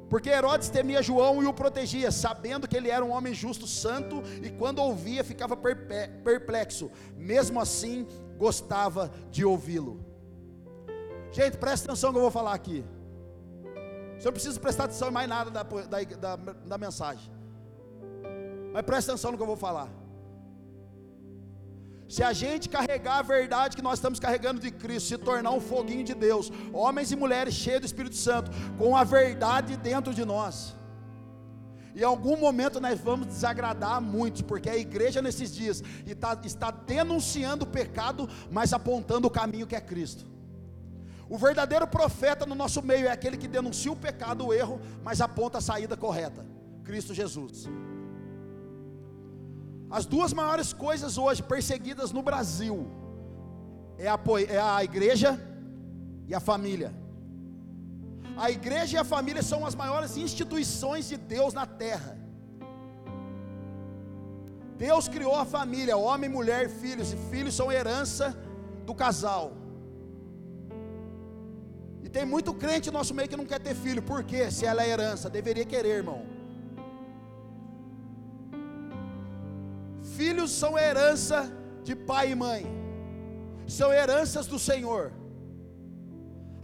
[0.09, 4.21] Porque Herodes temia João e o protegia, sabendo que ele era um homem justo, santo,
[4.43, 6.91] e quando ouvia ficava perplexo.
[7.15, 8.05] Mesmo assim,
[8.37, 10.03] gostava de ouvi-lo.
[11.31, 12.83] Gente, presta atenção no que eu vou falar aqui.
[14.19, 17.31] Você não precisa prestar atenção em mais nada da, da, da, da mensagem.
[18.73, 19.89] Mas presta atenção no que eu vou falar.
[22.07, 25.61] Se a gente carregar a verdade que nós estamos carregando de Cristo, se tornar um
[25.61, 30.25] foguinho de Deus, homens e mulheres cheios do Espírito Santo, com a verdade dentro de
[30.25, 30.75] nós,
[31.95, 37.63] em algum momento nós vamos desagradar muitos, porque a igreja nesses dias está, está denunciando
[37.63, 40.25] o pecado, mas apontando o caminho que é Cristo.
[41.29, 45.21] O verdadeiro profeta no nosso meio é aquele que denuncia o pecado, o erro, mas
[45.21, 46.45] aponta a saída correta:
[46.83, 47.67] Cristo Jesus.
[49.91, 52.87] As duas maiores coisas hoje perseguidas no Brasil
[53.97, 55.39] é a, é a igreja
[56.27, 56.93] e a família.
[58.37, 62.17] A igreja e a família são as maiores instituições de Deus na terra.
[64.77, 68.27] Deus criou a família, homem, mulher, filhos, e filhos são herança
[68.85, 69.58] do casal.
[72.09, 74.49] E tem muito crente no nosso meio que não quer ter filho, por quê?
[74.49, 76.21] Se ela é herança, deveria querer, irmão.
[80.15, 81.37] Filhos são herança
[81.83, 82.65] de pai e mãe,
[83.67, 85.11] são heranças do Senhor.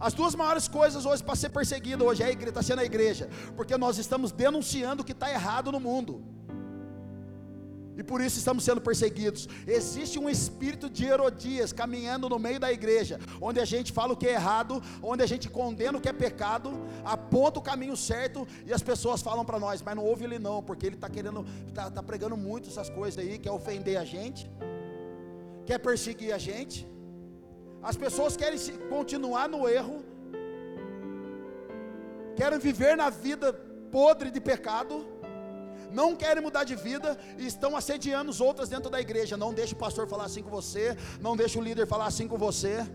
[0.00, 3.76] As duas maiores coisas hoje para ser perseguido hoje é está sendo a igreja, porque
[3.76, 6.24] nós estamos denunciando o que está errado no mundo.
[7.96, 9.48] E por isso estamos sendo perseguidos.
[9.66, 14.16] Existe um espírito de Herodias caminhando no meio da igreja, onde a gente fala o
[14.16, 16.70] que é errado, onde a gente condena o que é pecado,
[17.04, 20.62] aponta o caminho certo e as pessoas falam para nós, mas não ouve ele não,
[20.62, 24.50] porque ele está querendo, está tá pregando muito essas coisas aí, quer ofender a gente,
[25.64, 26.86] quer perseguir a gente.
[27.82, 28.58] As pessoas querem
[28.90, 30.04] continuar no erro,
[32.36, 33.52] querem viver na vida
[33.90, 35.06] podre de pecado,
[35.92, 39.36] não querem mudar de vida e estão assediando os outros dentro da igreja.
[39.36, 42.36] Não deixe o pastor falar assim com você, não deixe o líder falar assim com
[42.36, 42.86] você.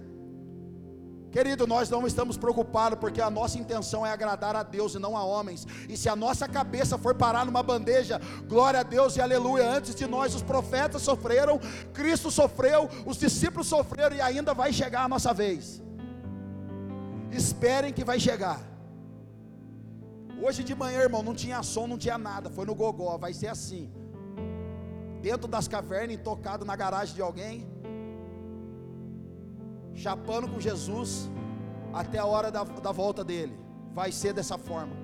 [1.32, 5.16] Querido, nós não estamos preocupados porque a nossa intenção é agradar a Deus e não
[5.16, 5.66] a homens.
[5.88, 9.70] E se a nossa cabeça for parar numa bandeja, glória a Deus e aleluia.
[9.70, 11.58] Antes de nós, os profetas sofreram,
[11.94, 15.82] Cristo sofreu, os discípulos sofreram e ainda vai chegar a nossa vez.
[17.32, 18.71] Esperem que vai chegar.
[20.44, 22.50] Hoje de manhã, irmão, não tinha som, não tinha nada.
[22.50, 23.92] Foi no gogó, vai ser assim.
[25.22, 27.70] Dentro das cavernas, intocado na garagem de alguém
[29.94, 31.30] chapando com Jesus
[31.94, 33.56] até a hora da, da volta dele.
[33.94, 34.96] Vai ser dessa forma.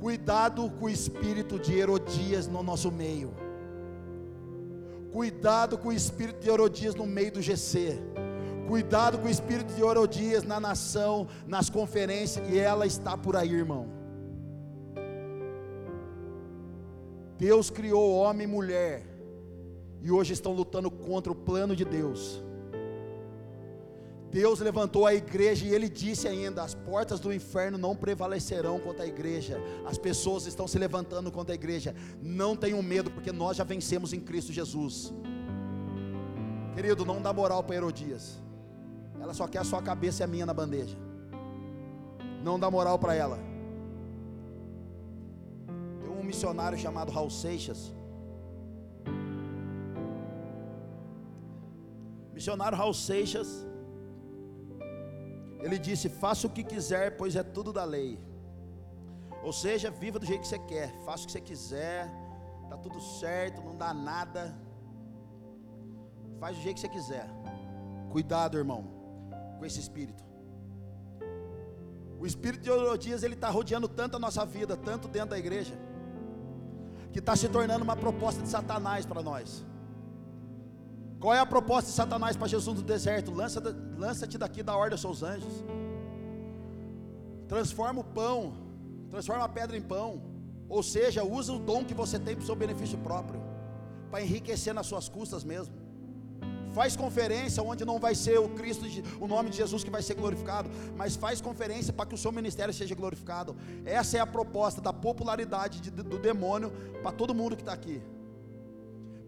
[0.00, 3.34] Cuidado com o espírito de Herodias no nosso meio.
[5.12, 7.98] Cuidado com o espírito de Herodias no meio do GC.
[8.68, 13.50] Cuidado com o espírito de Herodias na nação, nas conferências, e ela está por aí,
[13.50, 13.97] irmão.
[17.38, 19.06] Deus criou homem e mulher,
[20.02, 22.42] e hoje estão lutando contra o plano de Deus.
[24.30, 29.04] Deus levantou a igreja e ele disse ainda: as portas do inferno não prevalecerão contra
[29.04, 29.58] a igreja.
[29.86, 31.94] As pessoas estão se levantando contra a igreja.
[32.20, 35.14] Não tenham medo, porque nós já vencemos em Cristo Jesus.
[36.74, 38.38] Querido, não dá moral para Herodias.
[39.20, 40.96] Ela só quer a sua cabeça e a minha na bandeja.
[42.42, 43.38] Não dá moral para ela.
[46.30, 47.80] Missionário chamado Raul Seixas.
[52.36, 53.50] Missionário Raul Seixas
[55.64, 58.10] ele disse: Faça o que quiser, pois é tudo da lei.
[59.42, 62.10] Ou seja, viva do jeito que você quer, faça o que você quiser,
[62.64, 64.42] está tudo certo, não dá nada.
[66.40, 67.26] Faz do jeito que você quiser.
[68.10, 68.82] Cuidado, irmão,
[69.58, 70.22] com esse espírito.
[72.20, 75.74] O espírito de Herodias ele está rodeando tanto a nossa vida, tanto dentro da igreja,
[77.12, 79.64] que está se tornando uma proposta de Satanás para nós.
[81.20, 83.32] Qual é a proposta de Satanás para Jesus no deserto?
[83.32, 85.64] Lança-te lança daqui da ordem aos seus anjos.
[87.48, 88.52] Transforma o pão,
[89.10, 90.22] transforma a pedra em pão.
[90.68, 93.40] Ou seja, usa o dom que você tem para o seu benefício próprio,
[94.10, 95.74] para enriquecer nas suas custas mesmo.
[96.74, 98.84] Faz conferência onde não vai ser o Cristo,
[99.20, 102.30] o nome de Jesus que vai ser glorificado, mas faz conferência para que o seu
[102.30, 103.56] ministério seja glorificado.
[103.84, 106.70] Essa é a proposta da popularidade de, do demônio
[107.02, 108.02] para todo mundo que está aqui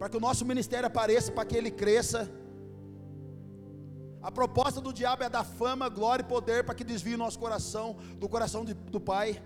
[0.01, 2.27] para que o nosso ministério apareça, para que ele cresça.
[4.23, 7.39] A proposta do diabo é dar fama, glória e poder para que desvie o nosso
[7.39, 9.43] coração do coração de, do Pai.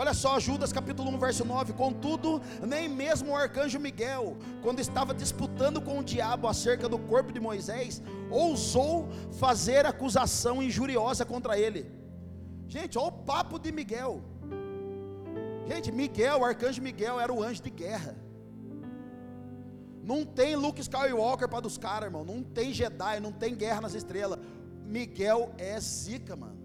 [0.00, 5.12] Olha só, Judas capítulo 1, verso 9: Contudo, nem mesmo o arcanjo Miguel, quando estava
[5.12, 9.08] disputando com o diabo acerca do corpo de Moisés, ousou
[9.40, 11.90] fazer acusação injuriosa contra ele.
[12.68, 14.22] Gente, olha o papo de Miguel.
[15.66, 18.14] Gente, Miguel, o arcanjo Miguel, era o anjo de guerra.
[20.10, 22.24] Não tem Luke Skywalker para dos caras, irmão.
[22.24, 24.38] Não tem Jedi, não tem guerra nas estrelas.
[24.84, 26.57] Miguel é zica, mano.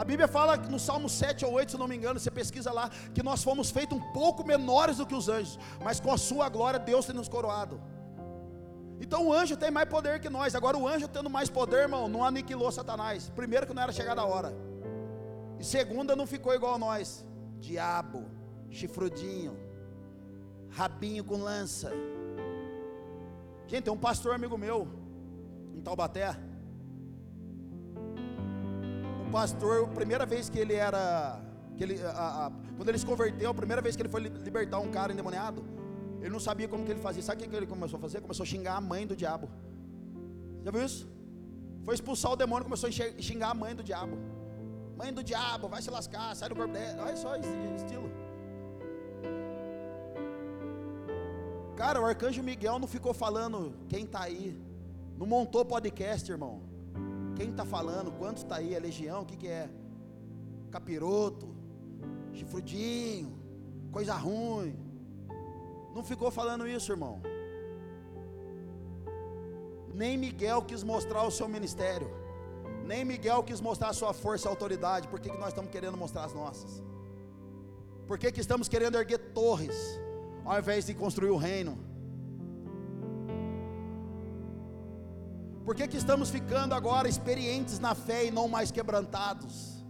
[0.00, 2.88] A Bíblia fala no Salmo 7 ou 8, se não me engano, você pesquisa lá,
[3.12, 6.48] que nós fomos feitos um pouco menores do que os anjos, mas com a sua
[6.48, 7.80] glória Deus tem nos coroado.
[9.00, 10.54] Então o anjo tem mais poder que nós.
[10.54, 13.28] Agora o anjo tendo mais poder, irmão, não aniquilou Satanás.
[13.34, 14.54] Primeiro que não era chegada a hora.
[15.58, 17.26] E segunda não ficou igual a nós.
[17.58, 18.24] Diabo,
[18.70, 19.58] chifrudinho,
[20.70, 21.90] rabinho com lança.
[23.66, 24.86] Gente, tem um pastor amigo meu
[25.74, 26.47] em Taubaté.
[29.30, 31.40] Pastor, a primeira vez que ele era,
[31.76, 34.78] que ele, a, a, quando ele se converteu, a primeira vez que ele foi libertar
[34.78, 35.62] um cara endemoniado,
[36.20, 37.22] ele não sabia como que ele fazia.
[37.22, 38.20] Sabe o que ele começou a fazer?
[38.20, 39.48] Começou a xingar a mãe do diabo.
[40.64, 41.08] Já viu isso?
[41.84, 44.16] Foi expulsar o demônio, começou a xingar a mãe do diabo.
[44.96, 47.04] Mãe do diabo, vai se lascar, sai do corpo dela.
[47.04, 48.10] Olha só esse estilo.
[51.76, 54.60] Cara, o arcanjo Miguel não ficou falando quem está aí.
[55.16, 56.67] Não montou podcast, irmão.
[57.38, 58.10] Quem está falando?
[58.20, 58.74] Quantos está aí?
[58.74, 59.22] É legião?
[59.22, 59.70] O que, que é?
[60.72, 61.48] Capiroto,
[62.32, 63.32] chifrudinho,
[63.92, 64.76] coisa ruim.
[65.94, 67.22] Não ficou falando isso, irmão.
[69.94, 72.10] Nem Miguel quis mostrar o seu ministério.
[72.84, 75.06] Nem Miguel quis mostrar a sua força e autoridade.
[75.06, 76.82] Por que, que nós estamos querendo mostrar as nossas?
[78.06, 79.78] Por que, que estamos querendo erguer torres,
[80.44, 81.78] ao invés de construir o reino?
[85.68, 89.84] Por que, que estamos ficando agora experientes na fé e não mais quebrantados?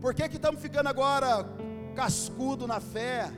[0.00, 1.46] Por que, que estamos ficando agora
[1.94, 3.30] cascudo na fé?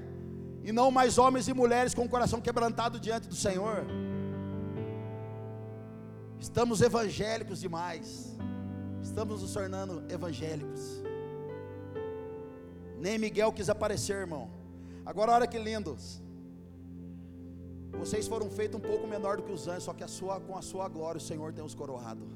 [0.69, 3.87] e não mais homens e mulheres com o coração quebrantado diante do Senhor.
[6.39, 8.37] Estamos evangélicos demais,
[9.03, 11.03] estamos nos tornando evangélicos.
[12.99, 14.51] Nem Miguel quis aparecer, irmão.
[15.07, 16.23] Agora olha que lindos.
[17.99, 20.57] Vocês foram feitos um pouco menor do que os anjos, só que a sua, com
[20.57, 22.27] a sua glória o Senhor tem os coroado.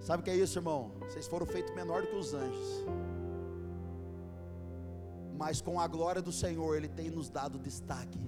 [0.00, 0.92] Sabe o que é isso, irmão?
[1.00, 2.84] Vocês foram feitos menor do que os anjos
[5.36, 8.18] mas com a glória do Senhor Ele tem nos dado destaque.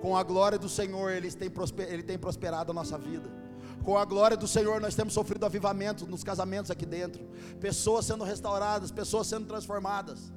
[0.00, 1.50] Com a glória do Senhor Ele tem,
[1.88, 3.28] Ele tem prosperado a nossa vida.
[3.82, 7.24] Com a glória do Senhor nós temos sofrido avivamento nos casamentos aqui dentro,
[7.60, 10.32] pessoas sendo restauradas, pessoas sendo transformadas.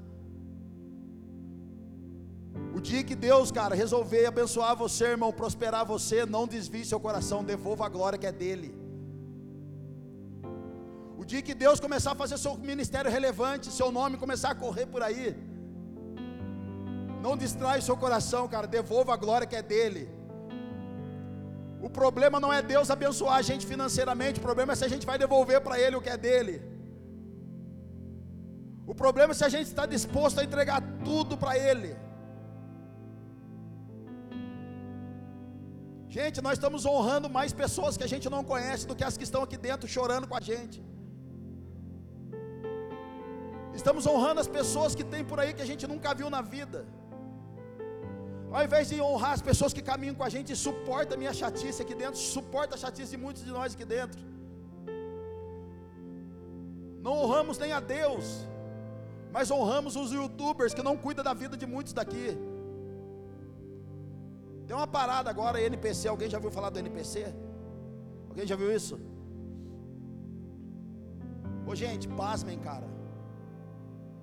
[2.76, 7.44] O dia que Deus, cara, resolver abençoar você, irmão, prosperar você, não desvie seu coração,
[7.44, 8.88] devolva a glória que é dele
[11.30, 15.02] dia que Deus começar a fazer seu ministério relevante, seu nome começar a correr por
[15.08, 15.26] aí,
[17.26, 20.04] não distrai seu coração, cara, devolva a glória que é dele.
[21.88, 25.06] O problema não é Deus abençoar a gente financeiramente, o problema é se a gente
[25.12, 26.56] vai devolver para Ele o que é dele.
[28.92, 31.92] O problema é se a gente está disposto a entregar tudo para Ele.
[36.16, 39.26] Gente, nós estamos honrando mais pessoas que a gente não conhece do que as que
[39.30, 40.78] estão aqui dentro chorando com a gente.
[43.80, 46.80] Estamos honrando as pessoas que tem por aí que a gente nunca viu na vida.
[48.52, 51.34] Ao invés de honrar as pessoas que caminham com a gente e suporta a minha
[51.34, 54.20] chatice aqui dentro, suporta a chatice de muitos de nós aqui dentro.
[57.06, 58.26] Não honramos nem a Deus,
[59.32, 62.38] mas honramos os youtubers que não cuidam da vida de muitos daqui.
[64.68, 67.34] Tem uma parada agora, NPC, alguém já viu falar do NPC?
[68.30, 69.00] Alguém já viu isso?
[71.66, 72.88] Ô gente, pasmem, cara.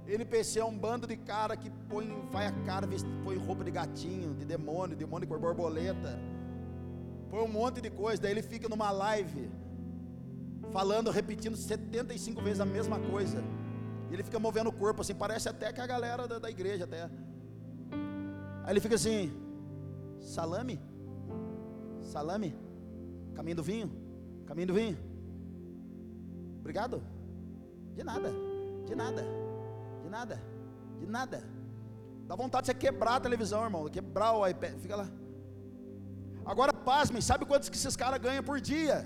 [0.07, 2.87] NPC é um bando de cara que põe, vai a cara,
[3.25, 6.21] põe roupa de gatinho, de demônio, demônio com borboleta,
[7.31, 9.51] põe um monte de coisa, daí ele fica numa live,
[10.73, 13.43] falando, repetindo 75 vezes a mesma coisa,
[14.11, 16.85] e ele fica movendo o corpo assim, parece até que a galera da, da igreja
[16.85, 17.05] até,
[18.65, 19.33] aí ele fica assim,
[20.25, 20.81] salame,
[22.03, 22.51] salame,
[23.35, 23.91] caminho do vinho,
[24.47, 24.99] caminho do vinho,
[26.61, 27.03] obrigado,
[27.95, 28.31] de nada,
[28.89, 29.23] de nada,
[30.03, 30.55] de nada.
[30.99, 31.39] De nada.
[32.27, 33.89] Dá vontade de você quebrar a televisão, irmão.
[33.89, 34.79] Quebrar o iPad.
[34.85, 35.09] Fica lá.
[36.45, 38.97] Agora, pasmem, sabe quantos que esses caras ganham por dia?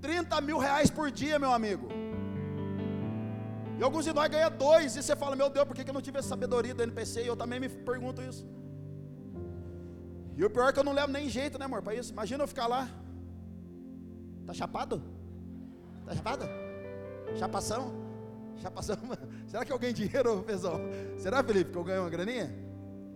[0.00, 1.88] 30 mil reais por dia, meu amigo.
[3.78, 4.96] E alguns de nós ganham dois.
[4.96, 7.22] E você fala, meu Deus, por que eu não tive essa sabedoria do NPC?
[7.22, 8.46] E eu também me pergunto isso.
[10.40, 12.12] E o pior é que eu não levo nem jeito, né, amor, para isso.
[12.12, 12.88] Imagina eu ficar lá.
[14.46, 15.02] Tá chapado?
[16.06, 16.46] Tá chapado?
[17.38, 17.92] Chapação?
[18.74, 19.18] Passamos.
[19.46, 20.80] Será que eu ganho dinheiro, pessoal?
[21.18, 22.50] Será, Felipe, que eu ganho uma graninha?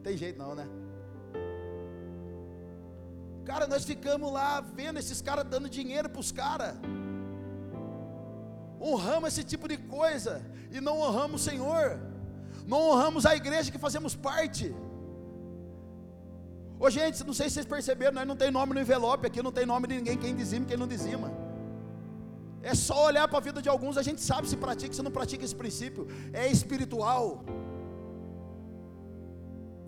[0.02, 0.68] Tem jeito não, né?
[3.46, 6.74] Cara, nós ficamos lá vendo esses caras dando dinheiro para os caras.
[8.78, 11.98] Honramos esse tipo de coisa e não honramos o Senhor.
[12.66, 14.74] não honramos a igreja que fazemos parte.
[16.84, 19.52] Ô gente, não sei se vocês perceberam, nós não tem nome no envelope aqui, não
[19.58, 21.28] tem nome de ninguém, quem dizima quem não dizima.
[22.70, 25.10] É só olhar para a vida de alguns, a gente sabe se pratica, se não
[25.10, 26.06] pratica esse princípio.
[26.42, 27.42] É espiritual.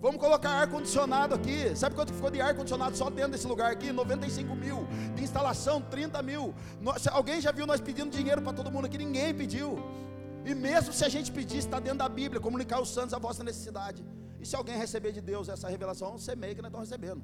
[0.05, 1.75] Vamos colocar ar-condicionado aqui.
[1.75, 3.91] Sabe quanto ficou de ar-condicionado só dentro desse lugar aqui?
[3.91, 4.79] 95 mil.
[5.15, 6.55] De instalação, 30 mil.
[7.11, 8.97] alguém já viu nós pedindo dinheiro para todo mundo aqui?
[8.97, 9.77] Ninguém pediu.
[10.43, 13.43] E mesmo se a gente pedir, está dentro da Bíblia, comunicar aos santos a vossa
[13.43, 14.03] necessidade.
[14.39, 17.23] E se alguém receber de Deus essa revelação, meio que nós estamos recebendo.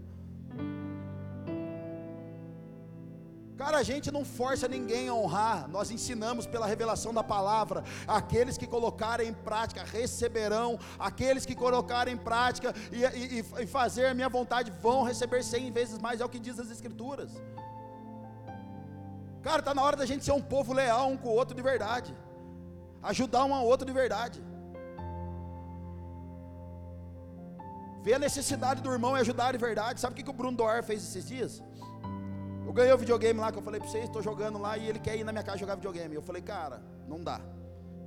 [3.56, 7.84] Cara, a gente não força ninguém a honrar, nós ensinamos pela revelação da palavra.
[8.08, 14.08] Aqueles que colocarem em prática receberão, aqueles que colocarem em prática e, e, e fazer
[14.08, 17.32] a minha vontade vão receber cem vezes mais, é o que diz as Escrituras.
[19.44, 21.62] Cara, está na hora da gente ser um povo leal um com o outro de
[21.62, 22.16] verdade,
[23.04, 24.42] ajudar um ao outro de verdade.
[28.04, 30.02] Ver a necessidade do irmão e ajudar de verdade.
[30.02, 31.64] Sabe o que, que o Bruno Doar fez esses dias?
[32.68, 35.00] Eu ganhei o videogame lá que eu falei para vocês, estou jogando lá e ele
[35.00, 36.14] quer ir na minha casa jogar videogame.
[36.14, 37.40] Eu falei, cara, não dá.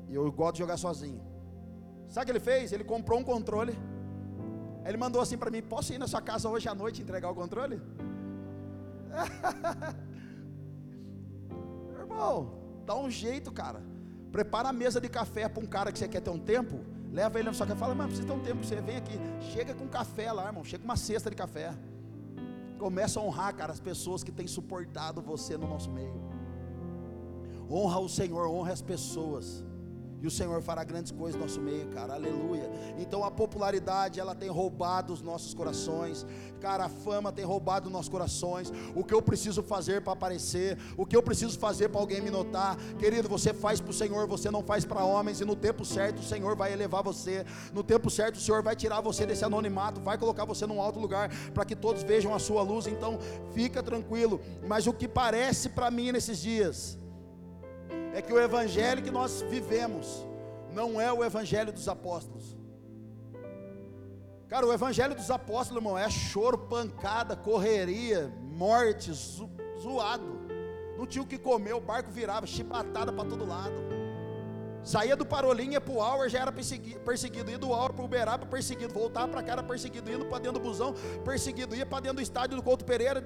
[0.08, 1.20] Eu gosto de jogar sozinho.
[2.08, 2.72] Sabe o que ele fez?
[2.72, 3.76] Ele comprou um controle.
[4.84, 7.34] Ele mandou assim para mim: Posso ir na sua casa hoje à noite entregar o
[7.34, 7.80] controle?
[11.98, 12.52] Irmão,
[12.84, 13.82] dá um jeito, cara.
[14.30, 16.84] Prepara a mesa de café para um cara que você quer ter um tempo.
[17.16, 18.62] Leva ele na sua casa e fala: Mano, precisa ter um tempo.
[18.62, 19.18] Você vem aqui.
[19.52, 20.62] Chega com café lá, irmão.
[20.62, 21.74] Chega com uma cesta de café.
[22.78, 26.20] Começa a honrar, cara, as pessoas que têm suportado você no nosso meio.
[27.70, 29.64] Honra o Senhor, honra as pessoas.
[30.26, 32.14] E o Senhor fará grandes coisas no nosso meio, cara.
[32.14, 32.68] Aleluia.
[32.98, 36.26] Então a popularidade, ela tem roubado os nossos corações.
[36.60, 38.72] Cara, a fama tem roubado os nossos corações.
[38.96, 40.78] O que eu preciso fazer para aparecer?
[40.96, 42.76] O que eu preciso fazer para alguém me notar?
[42.98, 45.40] Querido, você faz para o Senhor, você não faz para homens.
[45.40, 47.46] E no tempo certo, o Senhor vai elevar você.
[47.72, 50.98] No tempo certo, o Senhor vai tirar você desse anonimato, vai colocar você num alto
[50.98, 52.88] lugar para que todos vejam a sua luz.
[52.88, 53.20] Então,
[53.54, 54.40] fica tranquilo.
[54.66, 56.98] Mas o que parece para mim nesses dias
[58.14, 60.26] é que o evangelho que nós vivemos
[60.72, 62.56] não é o evangelho dos apóstolos.
[64.48, 70.46] Cara, o evangelho dos apóstolos, irmão, é choro, pancada, correria, morte, zo zoado.
[70.96, 73.96] Não tinha o que comer, o barco virava, chibatada para todo lado.
[74.86, 77.50] Saía do Parolim, ia para o Auer, já era perseguido, perseguido.
[77.50, 78.94] Ia do Auer para o Uberaba, perseguido.
[78.94, 80.12] Voltava para cá, era perseguido.
[80.12, 81.74] Indo para dentro do busão, perseguido.
[81.74, 83.20] Ia para dentro do estádio do Couto Pereira,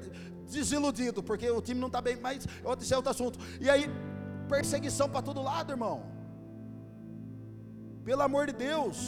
[0.48, 2.46] desiludido, porque o time não está bem, mas
[2.80, 3.38] esse é outro assunto.
[3.60, 3.90] E aí,
[4.54, 5.96] perseguição para todo lado, irmão.
[8.08, 8.98] Pelo amor de Deus.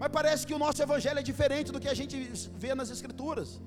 [0.00, 2.16] Mas parece que o nosso evangelho é diferente do que a gente
[2.62, 3.60] vê nas escrituras.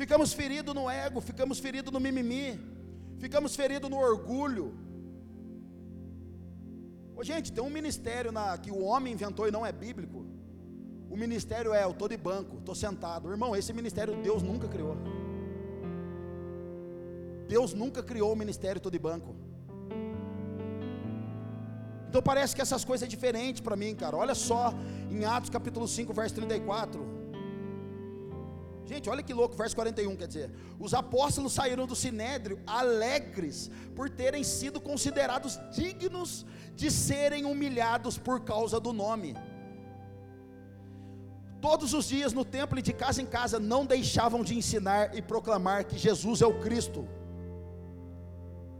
[0.00, 2.48] Ficamos feridos no ego, ficamos feridos no mimimi,
[3.24, 4.66] ficamos feridos no orgulho.
[7.14, 10.20] Ô, gente, tem um ministério na, que o homem inventou e não é bíblico.
[11.10, 13.28] O ministério é, eu estou de banco, estou sentado.
[13.30, 14.96] Irmão, esse ministério Deus nunca criou.
[17.54, 19.30] Deus nunca criou o ministério todo de banco.
[22.08, 24.16] Então parece que essas coisas é diferente para mim, cara.
[24.24, 24.62] Olha só
[25.14, 27.00] em Atos capítulo 5, verso 34.
[28.90, 30.48] Gente, olha que louco, verso 41 quer dizer:
[30.86, 33.58] Os apóstolos saíram do sinédrio alegres
[33.96, 36.46] por terem sido considerados dignos
[36.80, 39.30] de serem humilhados por causa do nome.
[41.60, 45.22] Todos os dias no templo e de casa em casa não deixavam de ensinar e
[45.22, 47.02] proclamar que Jesus é o Cristo.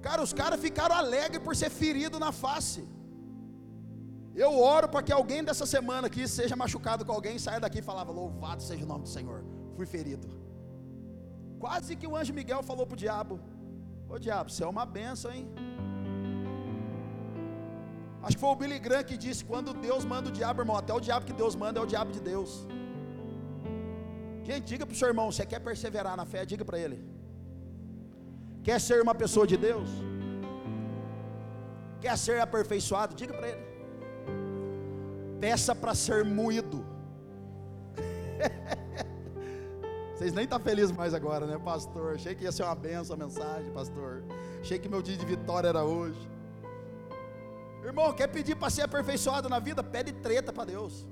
[0.07, 2.83] Cara, os caras ficaram alegres por ser ferido na face.
[4.45, 7.89] Eu oro para que alguém dessa semana aqui seja machucado com alguém, saia daqui e
[7.91, 9.41] falava: Louvado seja o nome do Senhor.
[9.77, 10.29] Fui ferido.
[11.65, 13.35] Quase que o anjo Miguel falou para o diabo:
[14.09, 15.47] Ô diabo, você é uma benção, hein?
[18.23, 20.93] Acho que foi o Billy Graham que disse: quando Deus manda o diabo, irmão, até
[20.95, 22.67] o diabo que Deus manda é o diabo de Deus.
[24.49, 26.45] Gente, diga para o seu irmão: você quer perseverar na fé?
[26.53, 26.99] Diga para ele.
[28.63, 29.89] Quer ser uma pessoa de Deus?
[32.01, 33.15] Quer ser aperfeiçoado?
[33.15, 33.71] Diga para ele.
[35.41, 36.85] Peça para ser moído.
[40.15, 42.15] Vocês nem estão tá felizes mais agora, né, pastor?
[42.15, 44.23] Achei que ia ser uma benção a mensagem, pastor.
[44.61, 46.29] Achei que meu dia de vitória era hoje.
[47.83, 49.83] Irmão, quer pedir para ser aperfeiçoado na vida?
[49.83, 51.07] Pede treta para Deus.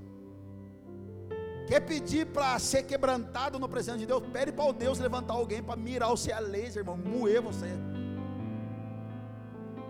[1.68, 4.22] Quer pedir para ser quebrantado no presente de Deus?
[4.32, 7.68] Pede para o Deus levantar alguém para mirar você a laser, irmão, moer você.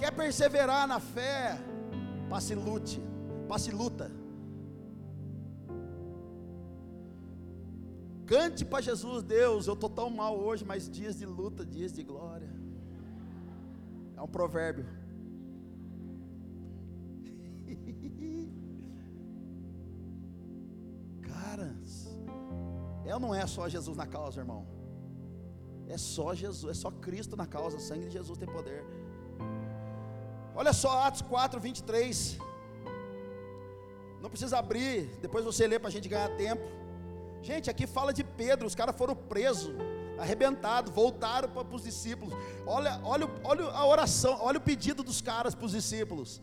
[0.01, 1.57] Quer perseverar na fé?
[2.29, 3.01] Passe lute,
[3.49, 4.11] passe luta.
[8.26, 12.03] Cante para Jesus, Deus, eu estou tão mal hoje, mas dias de luta, dias de
[12.03, 12.51] glória.
[14.16, 14.85] É um provérbio.
[23.09, 24.63] É ou não é só Jesus na causa, irmão?
[25.95, 28.85] É só Jesus, é só Cristo na causa, o sangue de Jesus tem poder.
[30.55, 32.37] Olha só Atos 4, 23.
[34.21, 36.63] Não precisa abrir, depois você lê para a gente ganhar tempo.
[37.41, 39.73] Gente, aqui fala de Pedro, os caras foram presos,
[40.19, 42.35] arrebentados, voltaram para os discípulos.
[42.67, 46.43] Olha, olha, olha a oração, olha o pedido dos caras para os discípulos.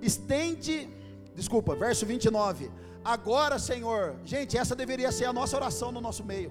[0.00, 0.88] Estende,
[1.34, 2.70] desculpa, verso 29.
[3.14, 6.50] Agora, Senhor, gente, essa deveria ser a nossa oração no nosso meio,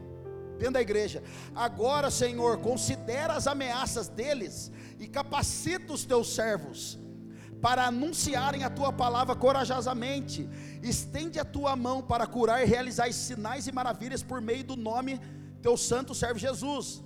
[0.57, 1.21] dentro da igreja.
[1.53, 6.97] Agora, Senhor, considera as ameaças deles e capacita os teus servos
[7.61, 10.49] para anunciarem a tua palavra corajosamente.
[10.81, 15.19] Estende a tua mão para curar e realizar sinais e maravilhas por meio do nome
[15.61, 17.03] teu santo servo Jesus.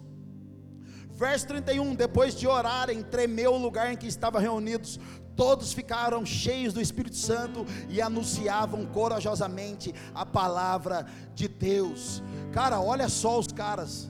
[1.19, 4.97] Verso 31: Depois de orarem, tremeu o lugar em que estavam reunidos.
[5.35, 11.05] Todos ficaram cheios do Espírito Santo e anunciavam corajosamente a palavra
[11.35, 12.23] de Deus.
[12.53, 14.09] Cara, olha só os caras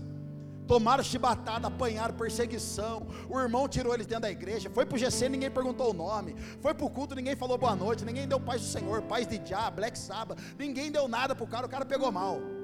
[0.68, 3.08] tomaram chibatada, apanharam perseguição.
[3.28, 4.70] O irmão tirou eles dentro da igreja.
[4.70, 6.36] Foi para o GC, ninguém perguntou o nome.
[6.62, 8.06] Foi para o culto, ninguém falou boa noite.
[8.06, 10.38] Ninguém deu paz do Senhor, paz de Jah, Black Sabbath.
[10.60, 12.59] Ninguém deu nada para o cara, o cara pegou mal.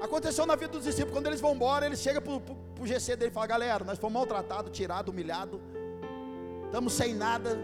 [0.00, 3.30] Aconteceu na vida dos discípulos, quando eles vão embora, eles chegam para o GC dele
[3.30, 5.58] e falam: Galera, nós fomos maltratados, tirados, humilhados,
[6.66, 7.58] estamos sem nada,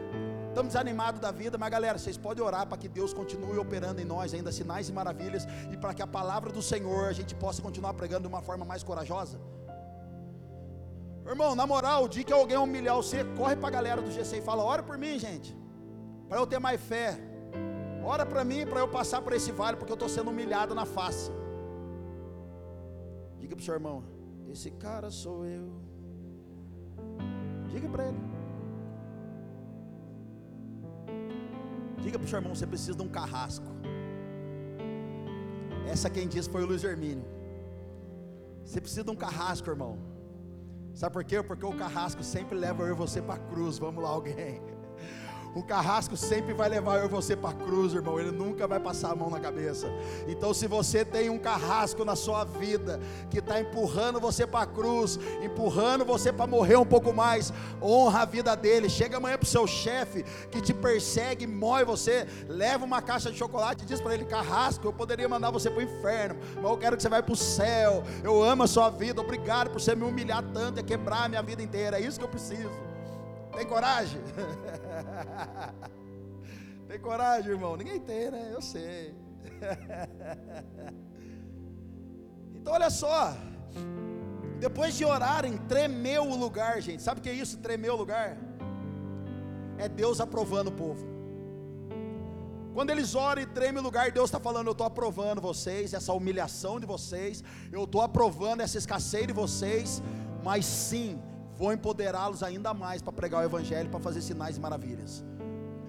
[0.52, 4.04] Estamos desanimados da vida, mas galera, vocês podem orar para que Deus continue operando em
[4.04, 7.62] nós ainda sinais e maravilhas e para que a palavra do Senhor a gente possa
[7.62, 9.40] continuar pregando de uma forma mais corajosa.
[11.26, 14.40] Irmão, na moral, o dia que alguém humilhar você, corre para a galera do GC
[14.40, 15.56] e fala: ora por mim, gente,
[16.28, 17.18] para eu ter mais fé.
[18.04, 20.84] Ora para mim, para eu passar por esse vale, porque eu estou sendo humilhado na
[20.84, 21.30] face.
[23.53, 24.05] Diga para o seu irmão:
[24.50, 25.70] esse cara sou eu.
[27.68, 28.18] Diga para ele.
[31.98, 33.66] Diga para o seu irmão, você precisa de um carrasco.
[35.86, 37.24] Essa quem disse foi o Luiz Hermínio.
[38.64, 39.98] Você precisa de um carrasco, irmão.
[40.94, 41.42] Sabe por quê?
[41.42, 43.78] Porque o carrasco sempre leva eu e você para a cruz.
[43.78, 44.62] Vamos lá, alguém.
[45.55, 48.18] O carrasco sempre vai levar eu e você para a cruz, irmão.
[48.18, 49.86] Ele nunca vai passar a mão na cabeça.
[50.26, 52.98] Então, se você tem um carrasco na sua vida
[53.30, 58.22] que está empurrando você para a cruz, empurrando você para morrer um pouco mais, honra
[58.22, 58.88] a vida dele.
[58.88, 63.36] Chega amanhã para o seu chefe que te persegue, moe você, leva uma caixa de
[63.36, 66.78] chocolate e diz para ele: Carrasco, eu poderia mandar você para o inferno, mas eu
[66.78, 68.03] quero que você vá para o céu.
[68.24, 69.20] Eu amo a sua vida.
[69.20, 71.98] Obrigado por você me humilhar tanto e quebrar a minha vida inteira.
[71.98, 72.91] É isso que eu preciso.
[73.57, 74.20] Tem coragem?
[76.88, 77.76] tem coragem, irmão?
[77.76, 78.50] Ninguém tem, né?
[78.53, 79.14] Eu sei.
[82.57, 83.36] então, olha só.
[84.59, 87.03] Depois de orarem, tremeu o lugar, gente.
[87.03, 87.59] Sabe o que é isso?
[87.59, 88.38] Tremeu o lugar?
[89.76, 91.12] É Deus aprovando o povo.
[92.72, 96.12] Quando eles oram e tremem o lugar, Deus está falando: Eu estou aprovando vocês, essa
[96.12, 100.03] humilhação de vocês, eu estou aprovando essa escassez de vocês,
[100.42, 101.20] mas sim,
[101.62, 105.24] vou empoderá-los ainda mais para pregar o Evangelho, para fazer sinais e maravilhas.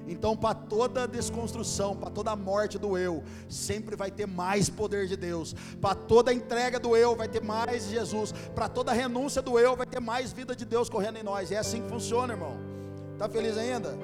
[0.08, 5.18] Então, para toda desconstrução, para toda morte do eu, sempre vai ter mais poder de
[5.18, 5.56] Deus.
[5.82, 8.32] Para toda entrega do eu, vai ter mais Jesus.
[8.54, 11.52] Para toda renúncia do eu, vai ter mais vida de Deus correndo em nós.
[11.52, 12.56] É assim que funciona, irmão.
[13.14, 13.98] Está feliz ainda?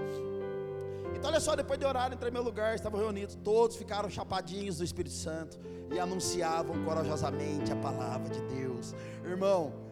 [1.13, 4.84] Então, olha só, depois de orar, entrei meu lugar, estavam reunidos, todos ficaram chapadinhos do
[4.84, 5.59] Espírito Santo
[5.91, 8.95] e anunciavam corajosamente a palavra de Deus.
[9.24, 9.88] Irmão,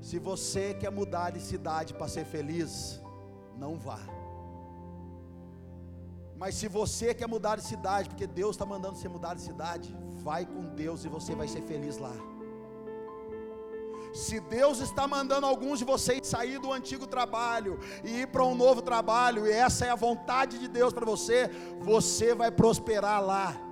[0.00, 3.00] se você quer mudar de cidade para ser feliz,
[3.56, 3.98] não vá.
[6.36, 9.94] Mas se você quer mudar de cidade, porque Deus está mandando você mudar de cidade,
[10.22, 12.14] vai com Deus e você vai ser feliz lá.
[14.14, 18.54] Se Deus está mandando alguns de vocês sair do antigo trabalho e ir para um
[18.54, 23.67] novo trabalho, e essa é a vontade de Deus para você, você vai prosperar lá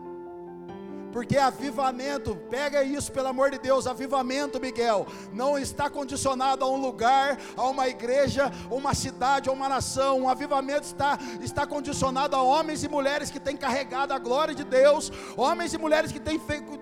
[1.16, 6.76] porque avivamento, pega isso pelo amor de Deus, avivamento, Miguel, não está condicionado a um
[6.76, 10.20] lugar, a uma igreja, uma cidade, a uma nação.
[10.20, 14.62] Um avivamento está, está condicionado a homens e mulheres que têm carregado a glória de
[14.62, 16.38] Deus, homens e mulheres que têm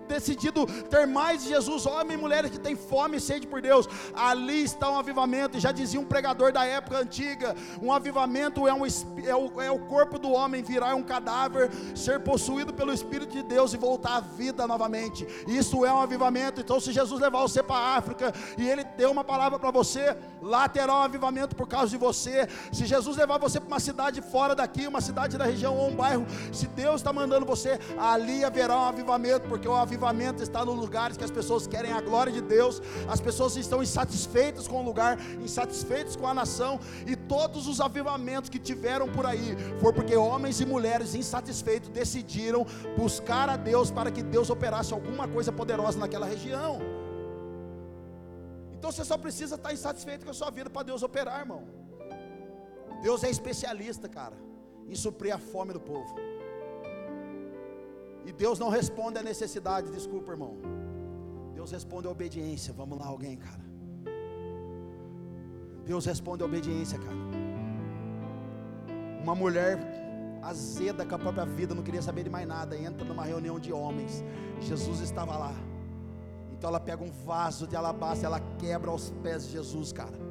[0.06, 3.88] decidido ter mais de Jesus, homens e mulheres que têm fome e sede por Deus.
[4.14, 8.74] Ali está um avivamento, e já dizia um pregador da época antiga: um avivamento é,
[8.74, 13.32] um, é, o, é o corpo do homem virar um cadáver, ser possuído pelo Espírito
[13.32, 15.26] de Deus e voltar vida novamente.
[15.46, 16.60] Isso é um avivamento.
[16.60, 20.16] Então, se Jesus levar você para a África e Ele deu uma palavra para você,
[20.42, 22.48] lá terá um avivamento por causa de você.
[22.72, 25.96] Se Jesus levar você para uma cidade fora daqui, uma cidade da região ou um
[25.96, 29.93] bairro, se Deus está mandando você, ali haverá um avivamento, porque o avivamento
[30.42, 34.68] está nos lugares que as pessoas querem a glória de Deus, as pessoas estão insatisfeitas
[34.68, 39.56] com o lugar, insatisfeitas com a nação, e todos os avivamentos que tiveram por aí
[39.80, 42.66] foi porque homens e mulheres insatisfeitos decidiram
[42.96, 46.78] buscar a Deus para que Deus operasse alguma coisa poderosa naquela região.
[48.72, 51.64] Então você só precisa estar insatisfeito com a sua vida para Deus operar, irmão.
[53.02, 54.36] Deus é especialista, cara,
[54.88, 56.33] em suprir a fome do povo.
[58.24, 60.56] E Deus não responde à necessidade, desculpa, irmão.
[61.54, 62.72] Deus responde à obediência.
[62.72, 63.64] Vamos lá, alguém, cara.
[65.84, 67.16] Deus responde à obediência, cara.
[69.22, 69.78] Uma mulher
[70.42, 73.72] azeda com a própria vida, não queria saber de mais nada, entra numa reunião de
[73.72, 74.22] homens.
[74.60, 75.54] Jesus estava lá.
[76.52, 80.23] Então ela pega um vaso de alabastro, ela quebra aos pés de Jesus, cara.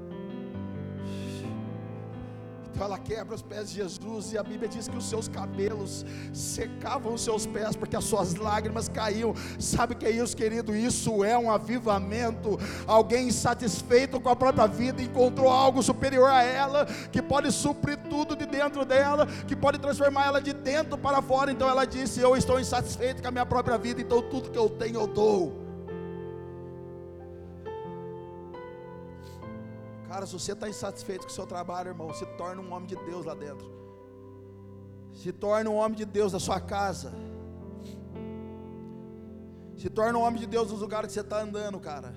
[2.80, 7.14] Ela quebra os pés de Jesus e a Bíblia diz que os seus cabelos secavam
[7.14, 9.34] os seus pés porque as suas lágrimas caíam.
[9.60, 10.76] Sabe o que é isso, querido?
[10.76, 12.60] Isso é um avivamento.
[12.86, 18.36] Alguém insatisfeito com a própria vida encontrou algo superior a ela que pode suprir tudo
[18.36, 21.52] de dentro dela, que pode transformar ela de dentro para fora.
[21.52, 24.70] Então ela disse: Eu estou insatisfeito com a minha própria vida, então tudo que eu
[24.70, 25.63] tenho eu dou.
[30.14, 32.96] Cara, se você está insatisfeito com o seu trabalho, irmão, se torna um homem de
[32.98, 33.68] Deus lá dentro.
[35.12, 37.12] Se torna um homem de Deus na sua casa.
[39.76, 42.14] Se torna um homem de Deus nos lugares que você está andando, cara.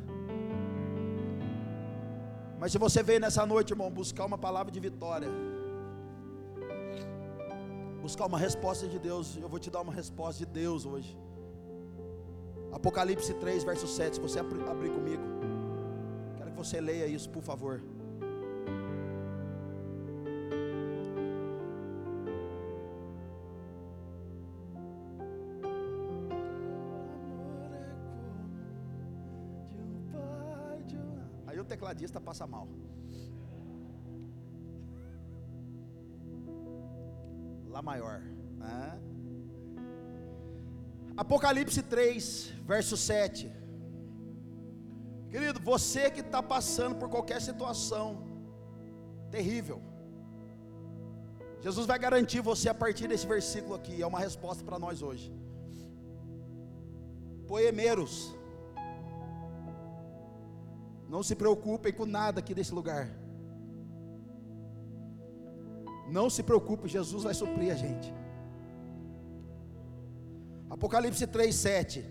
[2.61, 5.31] Mas se você veio nessa noite, irmão, buscar uma palavra de vitória,
[8.03, 11.19] buscar uma resposta de Deus, eu vou te dar uma resposta de Deus hoje.
[12.73, 14.17] Apocalipse 3, verso 7.
[14.17, 15.36] Se você abrir comigo
[16.57, 17.83] você leia isso, por favor.
[31.47, 32.67] Aí o tecladista passa mal.
[37.69, 38.21] Lá maior.
[38.57, 39.01] Né?
[41.17, 43.66] Apocalipse 3, verso 7.
[45.37, 48.07] Querido, você que está passando por qualquer situação
[49.35, 49.79] terrível,
[51.65, 55.27] Jesus vai garantir você a partir desse versículo aqui, é uma resposta para nós hoje.
[57.47, 58.15] Poemeiros,
[61.15, 63.05] não se preocupem com nada aqui desse lugar.
[66.19, 68.11] Não se preocupe, Jesus vai suprir a gente.
[70.71, 72.07] Apocalipse 3, 7.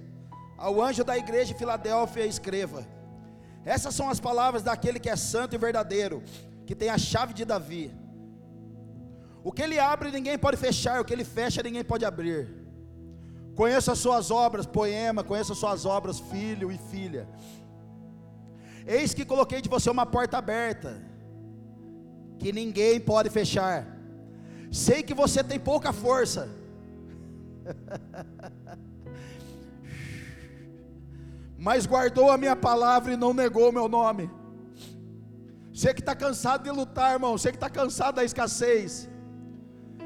[0.55, 2.93] Ao anjo da igreja de Filadélfia, escreva:
[3.65, 6.21] essas são as palavras daquele que é santo e verdadeiro,
[6.67, 7.91] que tem a chave de Davi.
[9.43, 12.47] O que ele abre, ninguém pode fechar, o que ele fecha, ninguém pode abrir.
[13.55, 17.27] Conheça as suas obras, poema, conheça as suas obras, filho e filha.
[18.85, 21.01] Eis que coloquei de você uma porta aberta,
[22.37, 23.87] que ninguém pode fechar.
[24.71, 26.49] Sei que você tem pouca força.
[31.65, 34.29] mas guardou a minha palavra e não negou o meu nome.
[35.73, 39.09] Você que está cansado de lutar, irmão, você que está cansado da escassez,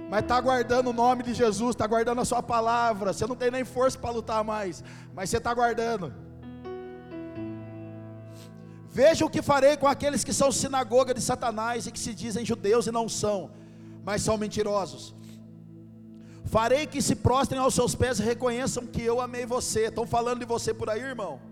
[0.09, 3.51] mas está guardando o nome de Jesus, está guardando a sua palavra, você não tem
[3.51, 4.81] nem força para lutar mais,
[5.13, 6.13] mas você está guardando.
[8.89, 12.45] Veja o que farei com aqueles que são sinagoga de Satanás e que se dizem
[12.45, 13.51] judeus e não são,
[14.05, 15.13] mas são mentirosos.
[16.45, 19.87] Farei que se prostrem aos seus pés e reconheçam que eu amei você.
[19.87, 21.48] Estão falando de você por aí, irmão?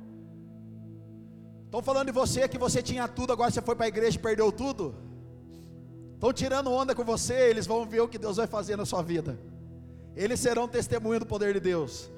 [1.68, 4.22] Estão falando de você que você tinha tudo, agora você foi para a igreja e
[4.22, 4.95] perdeu tudo?
[6.13, 9.01] Estão tirando onda com você, eles vão ver o que Deus vai fazer na sua
[9.01, 9.38] vida.
[10.15, 12.09] Eles serão testemunho do poder de Deus.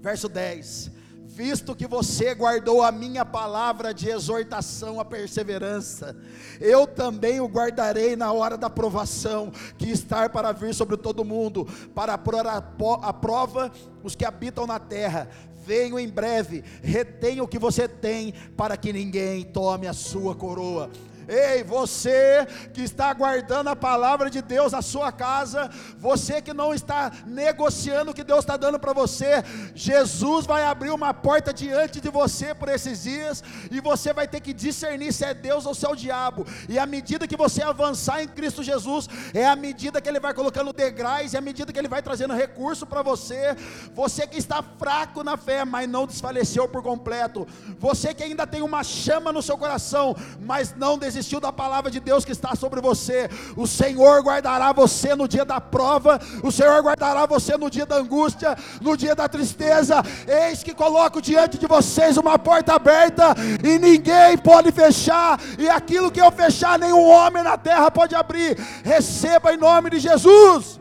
[0.00, 0.90] Verso 10:
[1.26, 6.16] Visto que você guardou a minha palavra de exortação à perseverança,
[6.60, 11.68] eu também o guardarei na hora da provação, que está para vir sobre todo mundo,
[11.94, 13.70] para a prova
[14.02, 15.30] os que habitam na terra
[15.66, 20.90] venho em breve, retenha o que você tem, para que ninguém tome a sua coroa.
[21.28, 25.68] Ei, você que está guardando a palavra de Deus na sua casa,
[25.98, 29.42] você que não está negociando o que Deus está dando para você,
[29.74, 34.40] Jesus vai abrir uma porta diante de você por esses dias, e você vai ter
[34.40, 36.46] que discernir se é Deus ou se é o diabo.
[36.68, 40.32] E à medida que você avançar em Cristo Jesus, é a medida que Ele vai
[40.32, 43.56] colocando degraus, e à medida que Ele vai trazendo recurso para você,
[43.92, 47.48] você que está fraco na fé, mas não desfaleceu por completo,
[47.80, 51.90] você que ainda tem uma chama no seu coração, mas não desistiu desistiu da palavra
[51.90, 56.52] de Deus que está sobre você, o Senhor guardará você no dia da prova, o
[56.52, 60.02] Senhor guardará você no dia da angústia, no dia da tristeza.
[60.26, 66.10] Eis que coloco diante de vocês uma porta aberta e ninguém pode fechar, e aquilo
[66.10, 68.58] que eu fechar, nenhum homem na terra pode abrir.
[68.84, 70.80] Receba em nome de Jesus.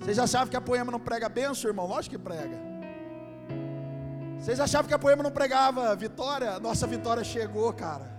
[0.00, 1.86] Vocês achavam que a poema não prega benção, irmão?
[1.86, 2.71] Lógico que prega.
[4.42, 6.58] Vocês achavam que a poema não pregava vitória?
[6.58, 8.10] Nossa vitória chegou, cara.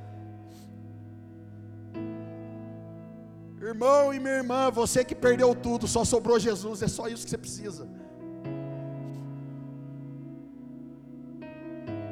[3.61, 7.29] Irmão e minha irmã, você que perdeu tudo, só sobrou Jesus, é só isso que
[7.29, 7.89] você precisa.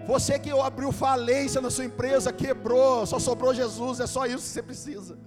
[0.05, 4.53] Você que abriu falência na sua empresa, quebrou, só sobrou Jesus, é só isso que
[4.53, 5.17] você precisa.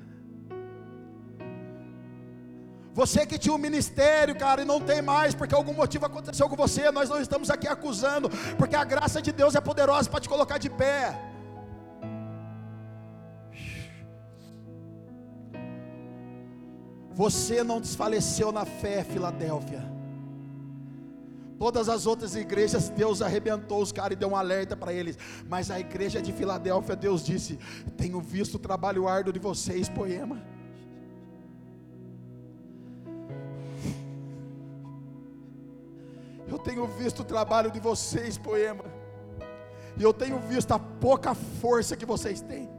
[2.95, 6.55] Você que tinha um ministério, cara, e não tem mais, porque algum motivo aconteceu com
[6.55, 10.29] você, nós não estamos aqui acusando, porque a graça de Deus é poderosa para te
[10.29, 11.19] colocar de pé.
[17.13, 19.83] Você não desfaleceu na fé, Filadélfia.
[21.59, 25.19] Todas as outras igrejas, Deus arrebentou os caras e deu um alerta para eles.
[25.49, 27.59] Mas a igreja de Filadélfia, Deus disse:
[27.97, 30.54] Tenho visto o trabalho árduo de vocês, poema.
[36.55, 38.85] Eu tenho visto o trabalho de vocês, poema.
[39.99, 42.71] E eu tenho visto a pouca força que vocês têm.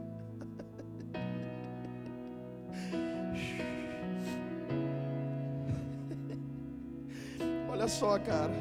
[7.70, 8.54] Olha só, cara.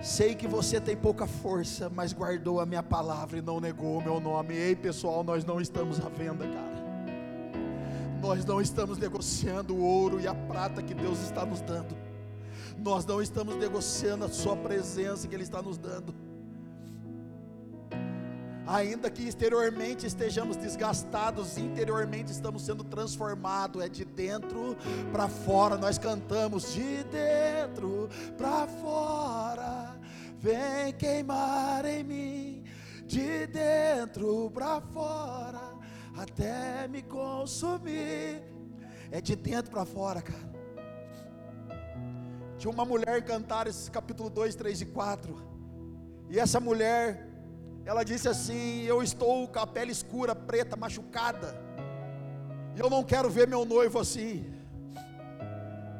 [0.00, 4.00] Sei que você tem pouca força, mas guardou a minha palavra e não negou o
[4.00, 4.54] meu nome.
[4.54, 6.76] Ei, pessoal, nós não estamos à venda, cara.
[8.22, 12.05] Nós não estamos negociando o ouro e a prata que Deus está nos dando.
[12.86, 16.14] Nós não estamos negociando a Sua presença que Ele está nos dando.
[18.64, 24.76] Ainda que exteriormente estejamos desgastados, interiormente estamos sendo transformados, é de dentro
[25.10, 25.76] para fora.
[25.76, 28.08] Nós cantamos de dentro
[28.38, 29.98] para fora,
[30.38, 32.64] vem queimar em mim,
[33.04, 35.74] de dentro para fora,
[36.16, 38.44] até me consumir.
[39.10, 40.55] É de dentro para fora, cara.
[42.66, 45.36] Tinha uma mulher cantar esse capítulo 2, 3 e 4.
[46.28, 47.24] E essa mulher,
[47.84, 51.56] ela disse assim: Eu estou com a pele escura, preta, machucada.
[52.74, 54.52] E eu não quero ver meu noivo assim.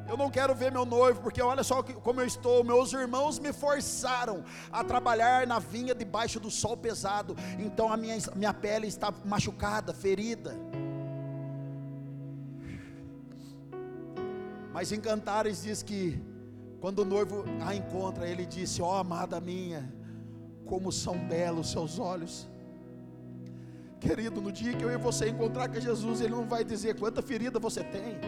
[0.08, 2.64] Eu não quero ver meu noivo, porque olha só como eu estou.
[2.64, 4.42] Meus irmãos me forçaram
[4.72, 7.36] a trabalhar na vinha debaixo do sol pesado.
[7.60, 10.52] Então a minha, minha pele está machucada, ferida.
[14.72, 16.20] Mas em Cantares diz que
[16.86, 19.92] quando o noivo a encontra, ele disse: Ó oh, amada minha,
[20.64, 22.46] como são belos seus olhos.
[23.98, 27.20] Querido, no dia que eu e você encontrar com Jesus, Ele não vai dizer quanta
[27.20, 28.20] ferida você tem.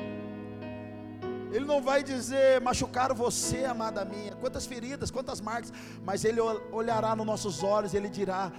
[1.52, 5.72] Ele não vai dizer machucaram você, amada minha, quantas feridas, quantas marcas,
[6.04, 6.40] mas Ele
[6.72, 8.50] olhará nos nossos olhos, Ele dirá: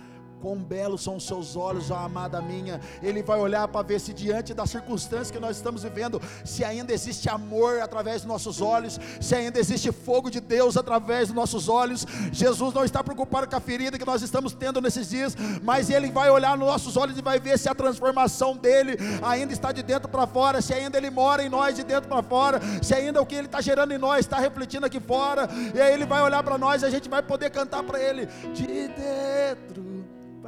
[0.42, 2.80] Quão belos são os seus olhos, ó amada minha.
[3.04, 6.94] Ele vai olhar para ver se diante das circunstâncias que nós estamos vivendo, se ainda
[6.94, 11.68] existe amor através dos nossos olhos, se ainda existe fogo de Deus através dos nossos
[11.68, 12.06] olhos.
[12.32, 16.10] Jesus não está preocupado com a ferida que nós estamos tendo nesses dias, mas ele
[16.10, 19.84] vai olhar nos nossos olhos e vai ver se a transformação dele ainda está de
[19.84, 23.22] dentro para fora, se ainda ele mora em nós de dentro para fora, se ainda
[23.22, 25.50] o que ele está gerando em nós está refletindo aqui fora.
[25.76, 28.26] E aí ele vai olhar para nós e a gente vai poder cantar para ele
[28.54, 29.89] de dentro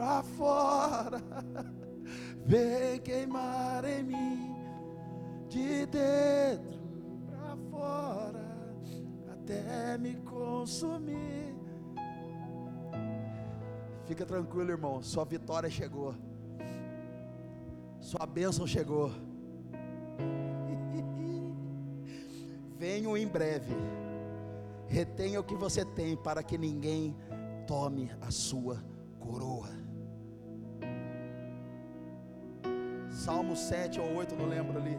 [0.02, 1.22] para fora,
[2.44, 4.56] vem queimar em mim,
[5.48, 6.82] de dentro
[7.28, 8.74] para fora,
[9.32, 11.56] até me consumir.
[14.08, 16.16] Fica tranquilo, irmão, sua vitória chegou,
[18.00, 19.12] sua bênção chegou.
[22.76, 23.76] Venho em breve,
[24.88, 27.16] retenha o que você tem, para que ninguém
[27.68, 28.84] tome a sua
[29.20, 29.81] coroa.
[33.12, 34.98] Salmo 7 ou 8, não lembro ali.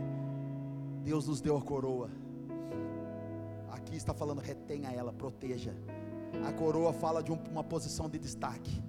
[1.03, 2.11] Deus nos deu a coroa.
[3.71, 5.75] Aqui está falando, retenha ela, proteja.
[6.47, 8.83] A coroa fala de um, uma posição de destaque.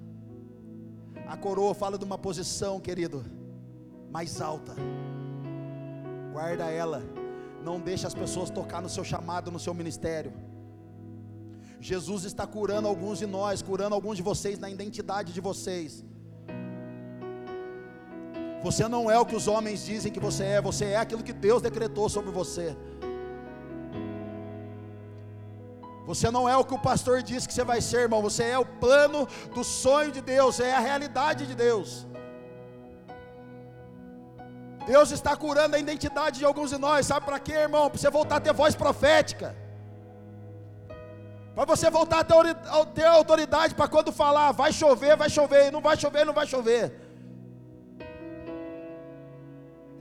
[1.27, 3.23] A coroa fala de uma posição, querido,
[4.11, 4.75] mais alta.
[6.31, 7.01] Guarda ela.
[7.63, 10.33] Não deixe as pessoas tocar no seu chamado, no seu ministério.
[11.79, 16.03] Jesus está curando alguns de nós, curando alguns de vocês na identidade de vocês.
[18.63, 21.33] Você não é o que os homens dizem que você é, você é aquilo que
[21.33, 22.67] Deus decretou sobre você.
[26.09, 28.21] Você não é o que o pastor disse que você vai ser, irmão.
[28.21, 32.07] Você é o plano do sonho de Deus, é a realidade de Deus.
[34.85, 37.89] Deus está curando a identidade de alguns de nós, sabe para quê, irmão?
[37.89, 39.55] Para você voltar a ter voz profética.
[41.55, 45.95] Para você voltar a ter autoridade para quando falar, vai chover, vai chover, não vai
[45.95, 47.02] chover, não vai chover.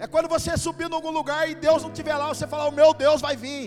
[0.02, 2.72] É quando você subir em algum lugar e Deus não estiver lá, você falar, o
[2.78, 3.66] meu Deus vai vir.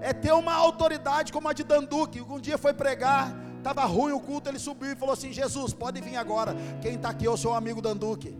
[0.00, 2.20] É ter uma autoridade como a de Danduque.
[2.20, 3.24] Um dia foi pregar,
[3.58, 6.54] estava ruim o culto, ele subiu e falou assim: Jesus, pode vir agora.
[6.80, 8.32] Quem está aqui é o seu amigo Danduque.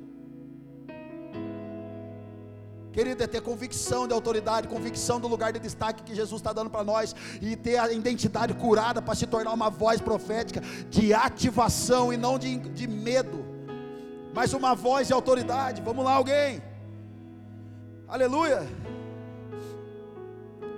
[2.93, 6.71] Querido, é ter convicção de autoridade, convicção do lugar de destaque que Jesus está dando
[6.71, 12.13] para nós, e ter a identidade curada para se tornar uma voz profética de ativação
[12.13, 13.50] e não de, de medo,
[14.33, 15.83] mas uma voz de autoridade.
[15.83, 16.63] Vamos lá, alguém?
[18.07, 18.67] Aleluia.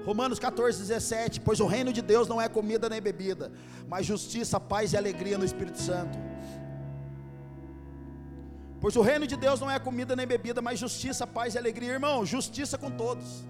[0.05, 3.53] Romanos 14, 17: Pois o reino de Deus não é comida nem bebida,
[3.88, 6.18] mas justiça, paz e alegria no Espírito Santo.
[8.80, 11.92] Pois o reino de Deus não é comida nem bebida, mas justiça, paz e alegria,
[11.92, 12.26] irmão.
[12.26, 13.44] Justiça com todos.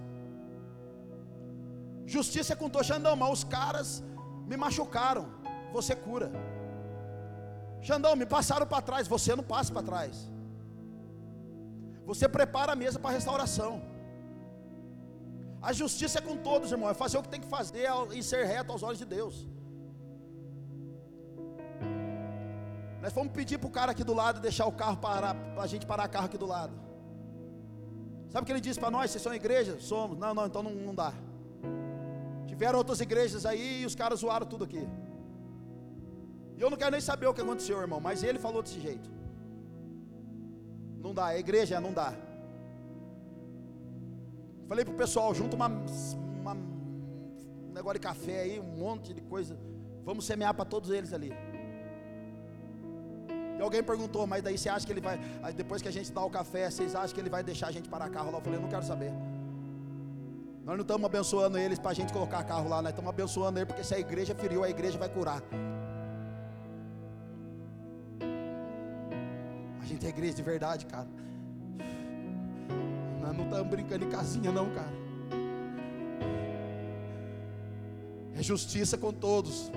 [2.05, 2.87] Justiça com todos.
[2.87, 4.03] Xandão, mas os caras
[4.45, 5.25] me machucaram.
[5.71, 6.31] Você cura.
[7.87, 9.07] Xandão, me passaram para trás.
[9.07, 10.13] Você não passa para trás.
[12.09, 13.73] Você prepara a mesa para restauração.
[15.61, 16.89] A justiça é com todos, irmão.
[16.89, 19.35] É fazer o que tem que fazer e ser reto aos olhos de Deus.
[23.01, 25.67] Nós fomos pedir para o cara aqui do lado deixar o carro parar, para a
[25.67, 26.73] gente parar o carro aqui do lado.
[28.29, 29.11] Sabe o que ele disse para nós?
[29.11, 29.77] Vocês são igreja?
[29.79, 30.17] Somos.
[30.17, 31.13] Não, não, então não, não dá.
[32.47, 34.87] Tiveram outras igrejas aí e os caras zoaram tudo aqui.
[36.63, 39.09] Eu não quero nem saber o que aconteceu, irmão, mas ele falou desse jeito.
[41.05, 42.13] Não dá, é igreja, não dá.
[44.69, 49.57] Falei pro pessoal, junto uma, uma, um negócio de café aí, um monte de coisa.
[50.05, 51.33] Vamos semear para todos eles ali.
[53.59, 55.19] E alguém perguntou, mas daí você acha que ele vai,
[55.53, 57.89] depois que a gente dá o café, vocês acham que ele vai deixar a gente
[57.89, 58.37] parar carro lá?
[58.37, 59.11] Eu falei, não quero saber.
[60.63, 63.65] Nós não estamos abençoando eles para a gente colocar carro lá, nós estamos abençoando ele
[63.65, 65.43] porque se a igreja feriu, a igreja vai curar.
[69.83, 71.07] A gente é igreja de verdade, cara.
[73.21, 74.93] Nós não estamos brincando em casinha, não, cara.
[78.33, 79.69] É justiça com todos.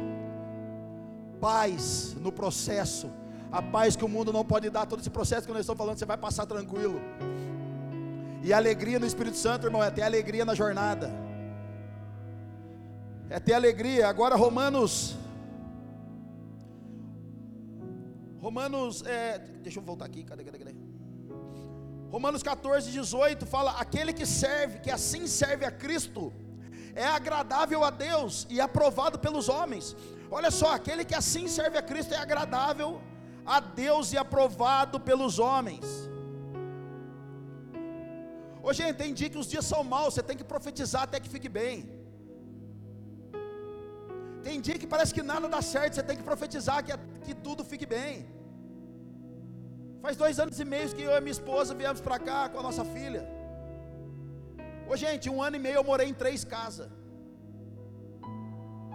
[1.41, 3.11] Paz no processo.
[3.51, 4.87] A paz que o mundo não pode dar.
[4.87, 7.01] Todo esse processo que nós estamos falando, você vai passar tranquilo.
[8.45, 11.13] E alegria no Espírito Santo, irmão, é ter alegria na jornada.
[13.29, 14.09] É ter alegria.
[14.09, 15.17] Agora, Romanos.
[18.57, 19.03] Romanos.
[19.05, 20.23] É, deixa eu voltar aqui.
[20.29, 20.75] Cadê, cadê, cadê?
[22.15, 26.23] Romanos 14, 18 fala: aquele que serve, que assim serve a Cristo,
[26.95, 29.95] é agradável a Deus e aprovado pelos homens.
[30.39, 32.91] Olha só, aquele que assim serve a Cristo é agradável
[33.57, 35.85] a Deus e aprovado pelos homens.
[38.63, 41.35] Ô gente, tem dia que os dias são maus, você tem que profetizar até que
[41.37, 41.75] fique bem.
[44.47, 46.95] Tem dia que parece que nada dá certo, você tem que profetizar que,
[47.27, 48.15] que tudo fique bem.
[50.03, 52.63] Faz dois anos e meio que eu e minha esposa viemos para cá com a
[52.63, 53.23] nossa filha.
[54.89, 56.89] Ô gente, um ano e meio eu morei em três casas.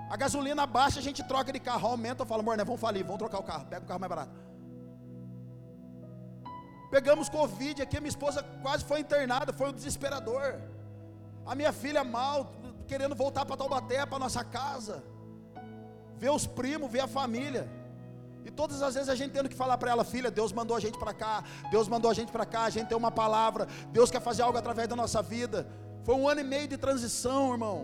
[0.10, 3.04] A gasolina baixa, a gente troca de carro, aumenta, eu falo, amor, né, vamos falir,
[3.04, 4.36] vamos trocar o carro, pega o carro mais barato.
[6.89, 10.60] Pegamos Covid aqui, minha esposa quase foi internada, foi um desesperador.
[11.45, 12.54] A minha filha mal,
[12.88, 15.02] querendo voltar para Taubaté, para nossa casa.
[16.18, 17.70] Ver os primos, ver a família.
[18.46, 20.80] E todas as vezes a gente tendo que falar para ela, filha, Deus mandou a
[20.80, 24.10] gente para cá, Deus mandou a gente para cá, a gente tem uma palavra, Deus
[24.10, 25.68] quer fazer algo através da nossa vida.
[26.04, 27.80] Foi um ano e meio de transição, irmão.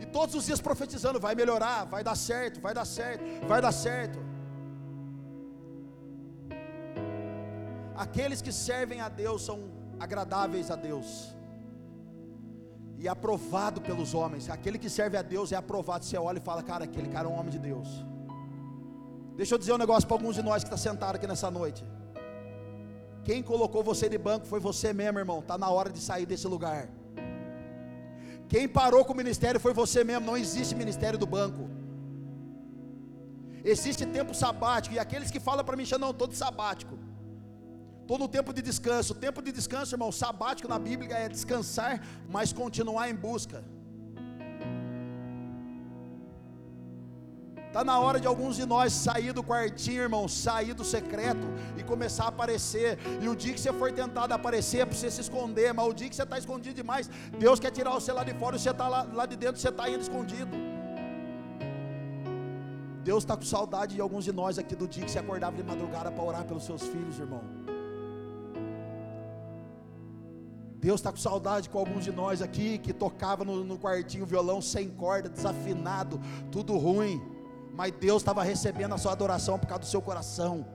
[0.00, 3.72] E todos os dias profetizando, vai melhorar, vai dar certo, vai dar certo, vai dar
[3.72, 4.18] certo.
[7.94, 11.08] Aqueles que servem a Deus são agradáveis a Deus
[13.02, 14.48] e aprovado pelos homens.
[14.48, 16.04] Aquele que serve a Deus é aprovado.
[16.04, 17.88] Você olha e fala, cara, aquele cara é um homem de Deus.
[19.36, 21.84] Deixa eu dizer um negócio para alguns de nós que está sentado aqui nessa noite.
[23.24, 25.40] Quem colocou você de banco foi você mesmo, irmão.
[25.40, 26.88] Está na hora de sair desse lugar.
[28.48, 30.24] Quem parou com o ministério foi você mesmo.
[30.24, 31.68] Não existe ministério do banco.
[33.64, 36.96] Existe tempo sabático, e aqueles que falam para mim, não, estou de sabático.
[38.12, 39.14] Estou no tempo de descanso.
[39.14, 41.92] O tempo de descanso, irmão, sabático na Bíblia é descansar,
[42.28, 43.64] mas continuar em busca.
[47.68, 51.46] Está na hora de alguns de nós sair do quartinho, irmão, sair do secreto
[51.78, 52.98] e começar a aparecer.
[53.22, 55.94] E o dia que você for tentado aparecer é para você se esconder, mas o
[55.94, 57.08] dia que você está escondido demais,
[57.38, 59.70] Deus quer tirar você lá de fora e você está lá, lá de dentro, você
[59.70, 60.54] está ainda escondido.
[63.02, 65.62] Deus está com saudade de alguns de nós aqui do dia que você acordava de
[65.62, 67.71] madrugada para orar pelos seus filhos, irmão.
[70.82, 74.60] Deus está com saudade com alguns de nós aqui que tocava no, no quartinho violão
[74.60, 76.20] sem corda, desafinado,
[76.50, 77.32] tudo ruim
[77.72, 80.66] mas Deus estava recebendo a sua adoração por causa do seu coração.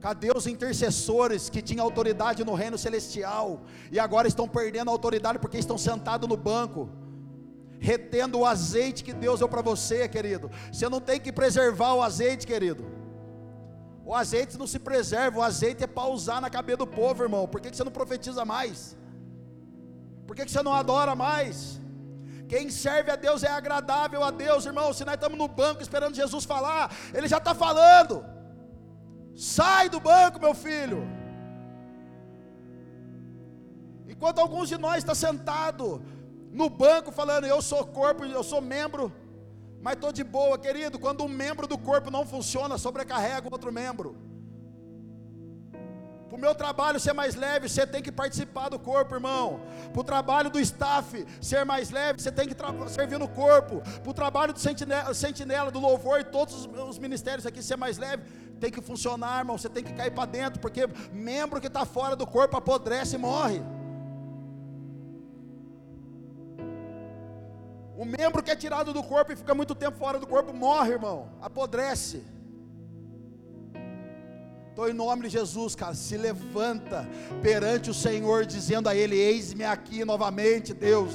[0.00, 5.38] Cadê os intercessores que tinham autoridade no reino celestial e agora estão perdendo a autoridade
[5.38, 6.88] porque estão sentados no banco,
[7.80, 10.48] retendo o azeite que Deus deu para você, querido?
[10.72, 12.84] Você não tem que preservar o azeite, querido.
[14.08, 17.48] O azeite não se preserva, o azeite é para usar na cabeça do povo, irmão.
[17.48, 18.96] Por que você não profetiza mais?
[20.26, 21.80] Por que você não adora mais?
[22.48, 24.92] Quem serve a Deus é agradável a Deus, irmão.
[24.92, 28.24] Se nós estamos no banco esperando Jesus falar, Ele já está falando.
[29.34, 31.00] Sai do banco, meu filho.
[34.06, 36.00] Enquanto alguns de nós estão tá sentados
[36.52, 39.12] no banco falando, eu sou corpo, eu sou membro,
[39.80, 40.98] mas estou de boa, querido.
[40.98, 44.16] Quando um membro do corpo não funciona, sobrecarrega o outro membro.
[46.28, 49.60] Para o meu trabalho ser mais leve, você tem que participar do corpo, irmão.
[49.92, 52.54] Para o trabalho do staff ser mais leve, você tem que
[52.88, 53.80] servir no corpo.
[54.02, 57.76] Para o trabalho do sentinela, sentinela, do louvor e todos os, os ministérios aqui ser
[57.76, 58.24] mais leve,
[58.58, 59.56] tem que funcionar, irmão.
[59.56, 63.18] Você tem que cair para dentro, porque membro que está fora do corpo apodrece e
[63.18, 63.62] morre.
[67.96, 70.92] O membro que é tirado do corpo e fica muito tempo fora do corpo morre,
[70.92, 71.30] irmão.
[71.40, 72.22] Apodrece.
[74.70, 77.08] Então, em nome de Jesus, cara, se levanta
[77.40, 81.14] perante o Senhor, dizendo a Ele: Eis-me aqui novamente, Deus.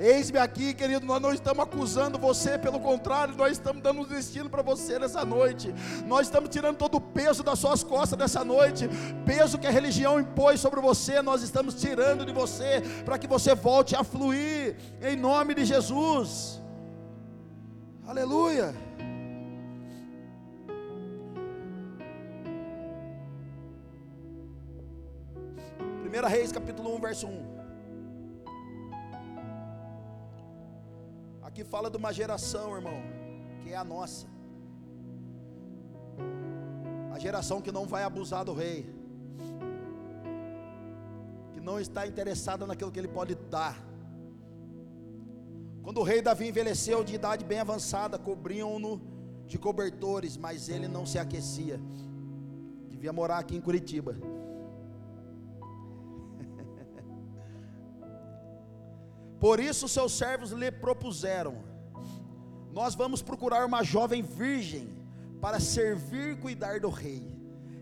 [0.00, 1.04] Eis-me aqui, querido.
[1.04, 5.26] Nós não estamos acusando você, pelo contrário, nós estamos dando um destino para você nessa
[5.26, 5.74] noite.
[6.06, 8.88] Nós estamos tirando todo o peso das suas costas nessa noite,
[9.26, 11.20] peso que a religião impôs sobre você.
[11.20, 16.62] Nós estamos tirando de você para que você volte a fluir, em nome de Jesus.
[18.06, 18.74] Aleluia.
[26.10, 27.59] 1 Reis capítulo 1, verso 1.
[31.50, 33.02] Aqui fala de uma geração, irmão,
[33.60, 34.24] que é a nossa.
[37.12, 38.88] A geração que não vai abusar do rei.
[41.52, 43.76] Que não está interessada naquilo que ele pode dar.
[45.82, 49.02] Quando o rei Davi envelheceu de idade bem avançada, cobriam-no
[49.44, 51.80] de cobertores, mas ele não se aquecia.
[52.88, 54.16] Devia morar aqui em Curitiba.
[59.40, 61.64] Por isso seus servos lhe propuseram:
[62.72, 64.94] Nós vamos procurar uma jovem virgem
[65.40, 67.24] para servir e cuidar do rei.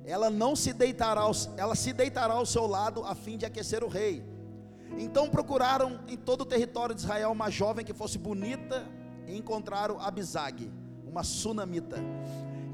[0.04, 1.22] Ela não se deitará,
[1.56, 4.24] ela se deitará ao seu lado a fim de aquecer o rei.
[4.96, 8.86] Então procuraram em todo o território de Israel uma jovem que fosse bonita
[9.26, 10.70] e encontraram Abisag,
[11.04, 11.98] uma sunamita,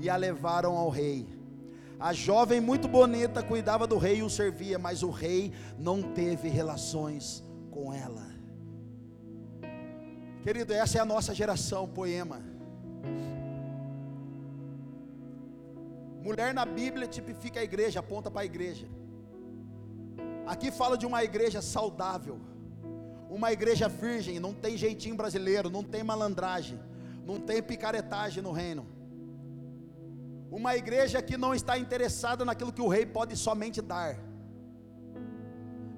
[0.00, 1.26] e a levaram ao rei.
[1.98, 6.48] A jovem muito bonita cuidava do rei e o servia, mas o rei não teve
[6.48, 8.33] relações com ela.
[10.44, 12.38] Querido, essa é a nossa geração, poema.
[16.26, 18.86] Mulher na Bíblia tipifica a igreja, aponta para a igreja.
[20.46, 22.38] Aqui fala de uma igreja saudável,
[23.30, 26.78] uma igreja virgem, não tem jeitinho brasileiro, não tem malandragem,
[27.24, 28.86] não tem picaretagem no reino.
[30.50, 34.18] Uma igreja que não está interessada naquilo que o rei pode somente dar,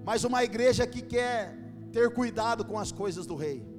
[0.04, 1.58] mas uma igreja que quer
[1.92, 3.75] ter cuidado com as coisas do rei.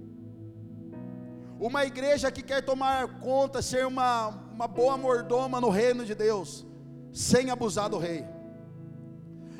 [1.59, 6.65] Uma igreja que quer tomar conta, ser uma, uma boa mordoma no reino de Deus,
[7.11, 8.23] sem abusar do rei.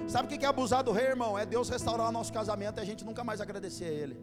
[0.07, 1.37] Sabe o que é abusar do rei, irmão?
[1.37, 4.21] É Deus restaurar o nosso casamento e a gente nunca mais agradecer a Ele.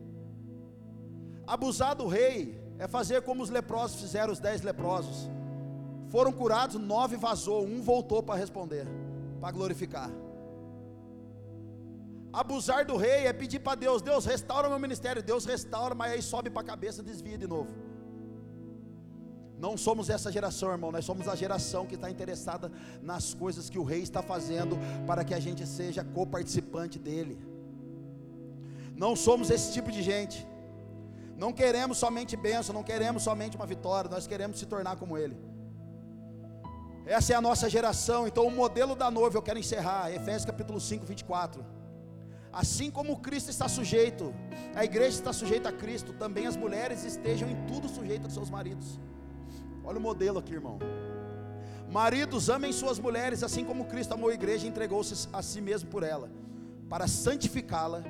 [1.47, 5.29] Abusar do rei é fazer como os leprosos fizeram, os dez leprosos.
[6.09, 8.87] Foram curados, nove vazou, um voltou para responder,
[9.41, 10.11] para glorificar.
[12.43, 15.23] Abusar do rei é pedir para Deus: Deus, restaura meu ministério.
[15.23, 17.73] Deus restaura, mas aí sobe para a cabeça e desvia de novo.
[19.65, 20.91] Não somos essa geração, irmão.
[20.97, 22.71] Nós somos a geração que está interessada
[23.01, 24.77] nas coisas que o rei está fazendo
[25.07, 27.39] para que a gente seja coparticipante dele.
[29.05, 30.39] Não somos esse tipo de gente.
[31.37, 35.37] Não queremos somente bênção, não queremos somente uma vitória, nós queremos se tornar como Ele.
[37.07, 40.81] Essa é a nossa geração, então o modelo da noiva, eu quero encerrar, Efésios capítulo
[40.81, 41.65] 5, 24.
[42.55, 44.33] Assim como Cristo está sujeito,
[44.77, 48.51] a igreja está sujeita a Cristo, também as mulheres estejam em tudo sujeitas aos seus
[48.51, 49.01] maridos.
[49.83, 50.79] Olha o modelo aqui, irmão.
[51.91, 55.91] Maridos, amem suas mulheres, assim como Cristo amou a igreja e entregou-se a si mesmo
[55.91, 56.31] por ela,
[56.89, 58.05] para santificá-la,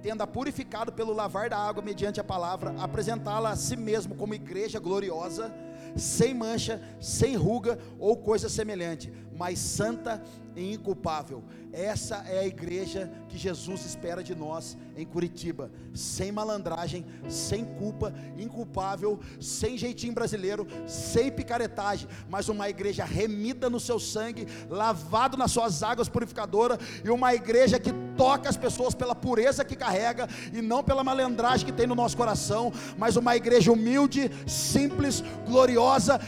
[0.00, 4.80] tendo-a purificado pelo lavar da água mediante a palavra, apresentá-la a si mesmo como igreja
[4.80, 5.54] gloriosa,
[5.96, 10.22] sem mancha, sem ruga ou coisa semelhante, mas santa
[10.54, 11.42] e inculpável.
[11.72, 18.12] Essa é a igreja que Jesus espera de nós em Curitiba, sem malandragem, sem culpa,
[18.36, 25.52] inculpável, sem jeitinho brasileiro, sem picaretagem, mas uma igreja remida no seu sangue, lavado nas
[25.52, 30.60] suas águas purificadoras e uma igreja que toca as pessoas pela pureza que carrega e
[30.60, 35.69] não pela malandragem que tem no nosso coração, mas uma igreja humilde, simples, gloriosa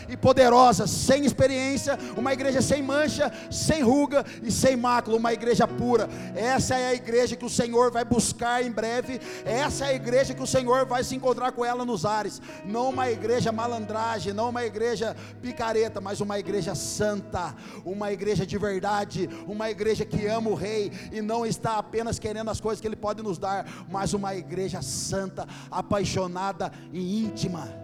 [0.09, 5.67] e poderosa, sem experiência, uma igreja sem mancha, sem ruga e sem mácula, uma igreja
[5.67, 6.09] pura.
[6.35, 9.21] Essa é a igreja que o Senhor vai buscar em breve.
[9.45, 12.41] Essa é a igreja que o Senhor vai se encontrar com ela nos ares.
[12.65, 18.59] Não uma igreja malandragem, não uma igreja picareta, mas uma igreja santa, uma igreja de
[18.59, 22.87] verdade, uma igreja que ama o rei e não está apenas querendo as coisas que
[22.87, 27.82] ele pode nos dar, mas uma igreja santa, apaixonada e íntima.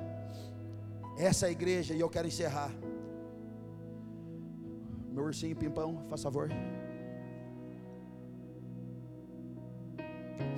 [1.18, 2.72] Essa é a igreja e eu quero encerrar.
[5.10, 6.48] Meu ursinho pimpão, faz favor.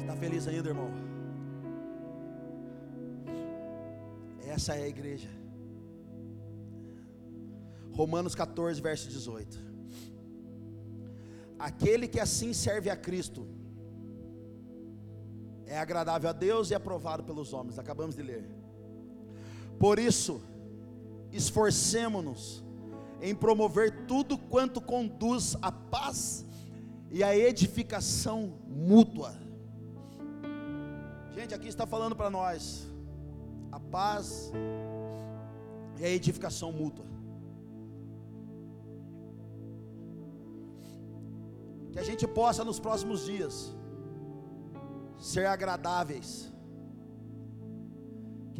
[0.00, 0.90] Está feliz ainda, irmão?
[4.46, 5.30] Essa é a igreja.
[7.92, 9.58] Romanos 14, verso 18.
[11.58, 13.46] Aquele que assim serve a Cristo
[15.66, 17.78] é agradável a Deus e aprovado pelos homens.
[17.78, 18.44] Acabamos de ler.
[19.78, 20.42] Por isso,
[21.32, 22.64] esforcemo-nos
[23.20, 26.46] em promover tudo quanto conduz à paz
[27.10, 29.34] e à edificação mútua.
[31.34, 32.86] Gente, aqui está falando para nós
[33.70, 34.50] a paz
[35.98, 37.06] e a edificação mútua.
[41.92, 43.74] Que a gente possa nos próximos dias
[45.18, 46.50] ser agradáveis.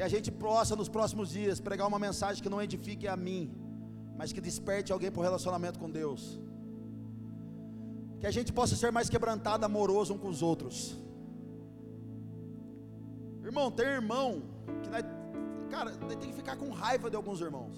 [0.00, 3.40] Que a gente possa nos próximos dias pregar uma mensagem que não edifique a mim,
[4.18, 6.22] mas que desperte alguém para o relacionamento com Deus.
[8.18, 10.78] Que a gente possa ser mais quebrantado, amoroso um com os outros.
[13.44, 14.28] Irmão, tem irmão
[14.82, 15.04] que nós,
[15.74, 17.76] cara, tem que ficar com raiva de alguns irmãos.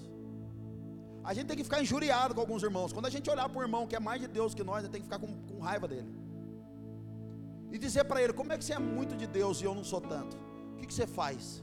[1.25, 2.93] A gente tem que ficar injuriado com alguns irmãos.
[2.93, 5.01] Quando a gente olhar para o irmão que é mais de Deus que nós, tem
[5.01, 6.15] que ficar com, com raiva dele.
[7.69, 9.83] E dizer para ele: como é que você é muito de Deus e eu não
[9.83, 10.37] sou tanto?
[10.73, 11.61] O que, que você faz?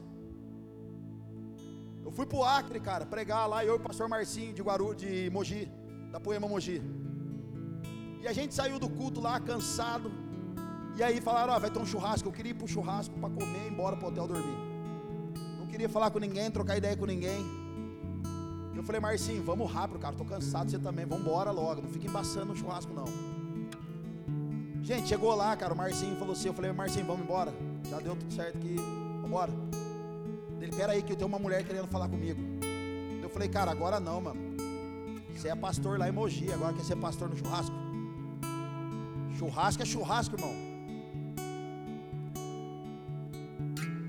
[2.03, 5.29] Eu fui pro Acre, cara, pregar lá, eu e o pastor Marcinho de Guaru, de
[5.31, 5.71] Mogi,
[6.11, 6.81] da Poema Mogi.
[8.21, 10.11] E a gente saiu do culto lá cansado.
[10.97, 12.27] E aí falaram: Ó, vai ter um churrasco.
[12.27, 14.57] Eu queria ir pro churrasco para comer e embora pro hotel dormir.
[15.57, 17.43] Não queria falar com ninguém, trocar ideia com ninguém.
[18.75, 20.15] Eu falei, Marcinho, vamos rápido, cara.
[20.15, 21.05] Tô cansado, você também.
[21.05, 21.81] Vamos embora logo.
[21.81, 23.05] Não fica embaçando no churrasco, não.
[24.83, 25.73] Gente, chegou lá, cara.
[25.73, 27.53] O Marcinho falou assim: Eu falei, Marcinho, vamos embora.
[27.89, 28.75] Já deu tudo certo aqui.
[28.75, 29.80] Vamos embora.
[30.75, 32.39] Pera aí, que eu tenho uma mulher querendo falar comigo.
[33.21, 34.39] Eu falei, cara, agora não, mano.
[35.35, 37.75] Você é pastor lá em Mogi, agora quer ser pastor no churrasco.
[39.37, 40.53] Churrasco é churrasco, irmão.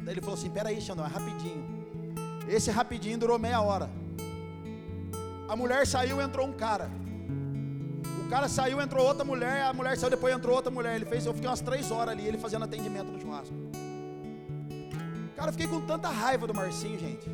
[0.05, 1.65] Daí ele falou assim: Pera aí, Xandão, é rapidinho.
[2.49, 3.89] Esse rapidinho durou meia hora.
[5.49, 6.91] A mulher saiu, entrou um cara.
[8.27, 9.63] O cara saiu, entrou outra mulher.
[9.63, 10.97] A mulher saiu, depois entrou outra mulher.
[10.97, 13.55] Ele fez, eu fiquei umas três horas ali, ele fazendo atendimento no churrasco.
[15.37, 17.29] Cara, eu fiquei com tanta raiva do Marcinho, gente.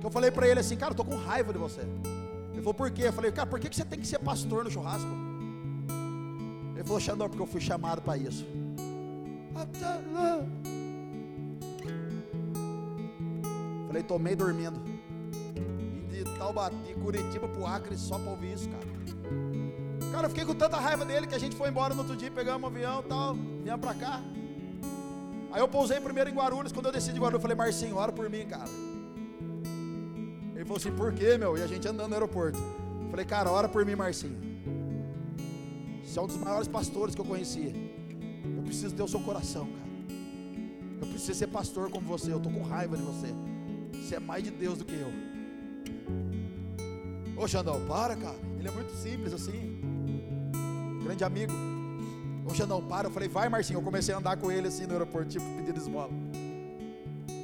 [0.00, 1.80] Que eu falei para ele assim, cara, eu tô com raiva de você.
[2.52, 3.02] Ele falou, por quê?
[3.04, 5.08] Eu falei, cara, por que, você tem que ser pastor no churrasco?
[6.74, 8.46] Ele falou, Xandão, porque eu fui chamado para isso.
[13.86, 14.80] Falei, tomei dormindo.
[16.10, 18.86] De Taubaté, Curitiba pro Acre só para ouvir isso, cara.
[20.12, 22.30] Cara, eu fiquei com tanta raiva dele que a gente foi embora no outro dia,
[22.30, 24.20] pegamos um avião e tal, viemos pra cá.
[25.52, 26.72] Aí eu pousei primeiro em Guarulhos.
[26.72, 28.70] Quando eu desci de Guarulhos, eu falei, Marcinho, ora por mim, cara.
[30.54, 31.56] Ele falou assim, por quê, meu?
[31.56, 32.58] E a gente andando no aeroporto.
[32.58, 34.38] Eu falei, cara, ora por mim, Marcinho.
[36.04, 37.72] Você é um dos maiores pastores que eu conhecia.
[38.56, 39.90] Eu preciso ter o seu coração, cara.
[41.00, 42.32] Eu preciso ser pastor como você.
[42.32, 43.28] Eu estou com raiva de você.
[43.92, 45.12] Você é mais de Deus do que eu.
[47.36, 48.36] Ô Xandão, para, cara.
[48.58, 49.80] Ele é muito simples assim.
[51.02, 51.69] Grande amigo.
[52.44, 53.08] Ô Xandão, para.
[53.08, 53.78] Eu falei, vai, Marcinho.
[53.78, 56.10] Eu comecei a andar com ele assim no aeroporto, tipo, pedindo esmola.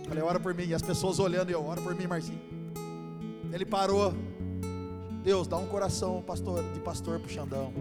[0.08, 0.64] Falei, ora por mim.
[0.64, 2.40] E as pessoas olhando, e eu, ora por mim, Marcinho.
[3.52, 4.14] Ele parou.
[5.22, 7.72] Deus, dá um coração pastor, de pastor pro Xandão.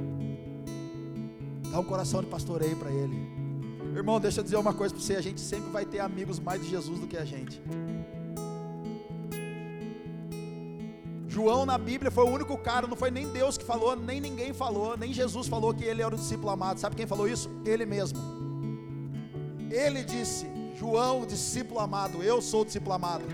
[1.72, 3.36] Dá um coração de pastoreio para ele.
[3.96, 6.62] Irmão, deixa eu dizer uma coisa para você: a gente sempre vai ter amigos mais
[6.62, 7.62] de Jesus do que a gente.
[11.36, 14.54] João na Bíblia foi o único cara, não foi nem Deus que falou, nem ninguém
[14.54, 16.80] falou, nem Jesus falou que ele era o discípulo amado.
[16.80, 17.50] Sabe quem falou isso?
[17.66, 18.18] Ele mesmo.
[19.70, 20.48] Ele disse:
[20.80, 23.26] João, discípulo amado, eu sou o discípulo amado.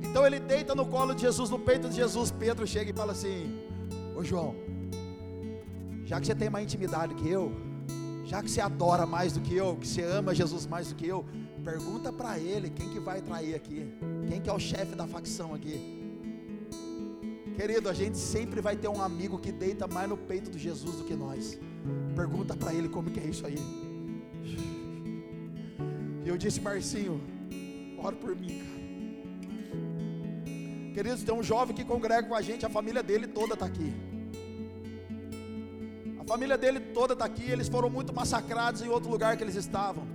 [0.00, 2.30] Então ele deita no colo de Jesus, no peito de Jesus.
[2.30, 3.60] Pedro chega e fala assim:
[4.16, 4.54] Ô João,
[6.04, 7.50] já que você tem mais intimidade que eu,
[8.24, 11.08] já que você adora mais do que eu, que você ama Jesus mais do que
[11.08, 11.24] eu,
[11.64, 13.92] pergunta para ele quem que vai trair aqui,
[14.28, 15.95] quem que é o chefe da facção aqui.
[17.56, 20.96] Querido, a gente sempre vai ter um amigo que deita mais no peito de Jesus
[20.96, 21.58] do que nós.
[22.14, 23.58] Pergunta para ele como que é isso aí.
[26.24, 27.20] E eu disse, Marcinho,
[27.98, 28.76] ora por mim, cara.
[30.92, 33.92] Queridos, tem um jovem que congrega com a gente, a família dele toda está aqui.
[36.18, 37.50] A família dele toda está aqui.
[37.50, 40.06] Eles foram muito massacrados em outro lugar que eles estavam.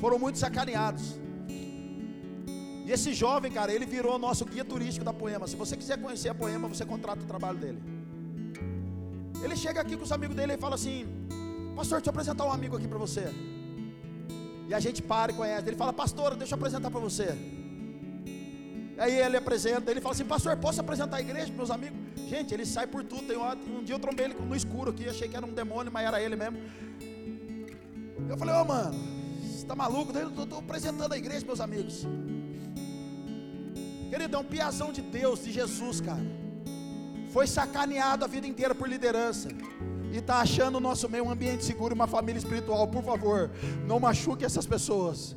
[0.00, 1.18] Foram muito sacaneados.
[2.84, 5.46] E esse jovem, cara, ele virou nosso guia turístico da Poema.
[5.46, 7.80] Se você quiser conhecer a Poema, você contrata o trabalho dele.
[9.42, 11.06] Ele chega aqui com os amigos dele e fala assim:
[11.74, 13.24] Pastor, deixa eu apresentar um amigo aqui para você.
[14.68, 15.66] E a gente para e conhece.
[15.66, 17.28] Ele fala: Pastor, deixa eu apresentar para você.
[18.98, 21.98] Aí ele apresenta, ele fala assim: Pastor, posso apresentar a igreja para meus amigos?
[22.28, 23.26] Gente, ele sai por tudo.
[23.26, 25.90] Tem um, um dia eu trombei ele no escuro aqui, achei que era um demônio,
[25.90, 26.58] mas era ele mesmo.
[28.28, 28.94] Eu falei: Ô oh, mano,
[29.40, 30.16] você está maluco?
[30.16, 32.06] Eu estou apresentando a igreja, meus amigos.
[34.14, 36.24] Querido, é um piazão de Deus, de Jesus, cara.
[37.32, 39.48] Foi sacaneado a vida inteira por liderança.
[40.12, 42.86] E está achando o nosso meio um ambiente seguro, uma família espiritual.
[42.86, 43.50] Por favor,
[43.88, 45.34] não machuque essas pessoas.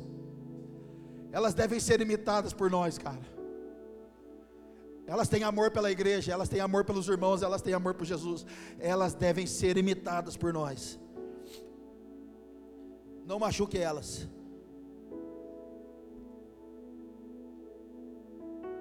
[1.32, 3.26] Elas devem ser imitadas por nós, cara.
[5.08, 8.46] Elas têm amor pela igreja, elas têm amor pelos irmãos, elas têm amor por Jesus.
[8.78, 11.00] Elas devem ser imitadas por nós.
[13.26, 14.28] Não machuque elas.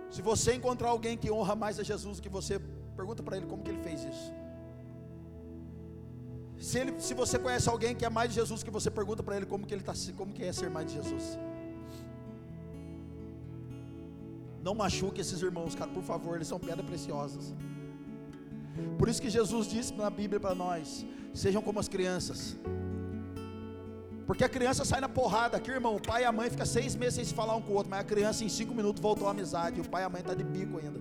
[0.10, 2.60] Se você encontrar alguém que honra mais a Jesus do que você,
[2.96, 4.32] pergunta para ele como que ele fez isso.
[6.60, 9.38] Se, ele, se você conhece alguém que é mais de Jesus que você, pergunta para
[9.38, 11.38] ele como que ele tá, como que é ser mais de Jesus.
[14.64, 17.54] Não machuque esses irmãos, cara, por favor, eles são pedras preciosas.
[18.98, 22.58] Por isso que Jesus disse na Bíblia para nós: sejam como as crianças.
[24.28, 25.96] Porque a criança sai na porrada aqui, irmão.
[25.96, 27.90] O pai e a mãe ficam seis meses sem se falar um com o outro,
[27.90, 29.78] mas a criança em cinco minutos voltou à amizade.
[29.78, 31.00] E o pai e a mãe estão tá de bico ainda.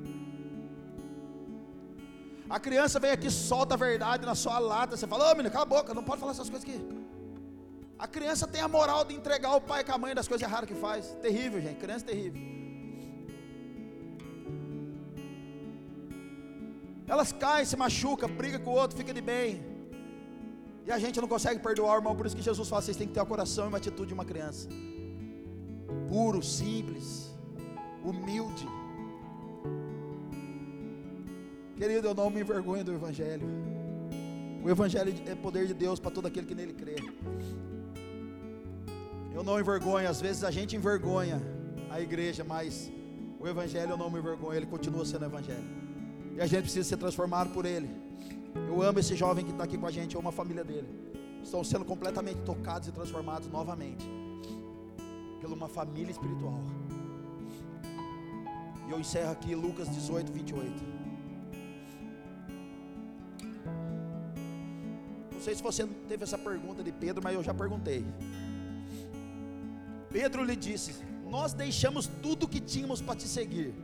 [2.49, 4.97] A criança vem aqui, solta a verdade na sua lata.
[4.97, 6.81] Você fala, ô menino, cala a boca, não pode falar essas coisas aqui.
[7.99, 10.69] A criança tem a moral de entregar o pai e a mãe das coisas erradas
[10.69, 11.17] que faz.
[11.21, 11.79] Terrível, gente.
[11.79, 12.41] Criança é terrível.
[17.09, 19.76] Elas caem, se machucam, brigam com o outro, fica de bem.
[20.87, 22.15] E a gente não consegue perdoar, irmão.
[22.15, 24.15] Por isso que Jesus fala: vocês têm que ter o coração e uma atitude de
[24.15, 24.69] uma criança.
[26.09, 27.35] Puro, simples,
[28.05, 28.67] humilde.
[31.77, 33.47] Querido, eu não me envergonho do Evangelho.
[34.63, 36.97] O Evangelho é poder de Deus para todo aquele que nele crê.
[39.35, 41.43] Eu não envergonho, às vezes a gente envergonha
[41.91, 42.91] a igreja, mas
[43.39, 45.69] o Evangelho eu não me envergonho, ele continua sendo Evangelho.
[46.37, 48.06] E a gente precisa ser transformado por ele.
[48.69, 50.89] Eu amo esse jovem que está aqui com a gente, eu amo a família dele.
[51.43, 54.07] Estão sendo completamente tocados e transformados novamente
[55.41, 56.61] pela uma família espiritual.
[58.87, 60.85] E eu encerro aqui Lucas 18, 28.
[65.33, 68.05] Não sei se você teve essa pergunta de Pedro, mas eu já perguntei.
[70.11, 70.95] Pedro lhe disse:
[71.29, 73.75] Nós deixamos tudo que tínhamos para te seguir.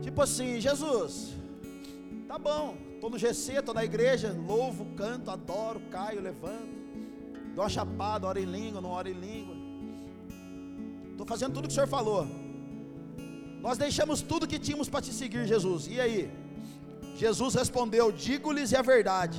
[0.00, 1.34] Tipo assim, Jesus,
[2.26, 6.70] tá bom, Estou no GC, estou na igreja, louvo, canto, adoro, caio, levanto.
[7.52, 9.56] Dou uma chapada, oro em língua, não oro em língua.
[11.10, 12.28] Estou fazendo tudo que o Senhor falou.
[13.60, 15.88] Nós deixamos tudo que tínhamos para te seguir, Jesus.
[15.88, 16.30] E aí?
[17.16, 19.36] Jesus respondeu: Digo-lhes a verdade.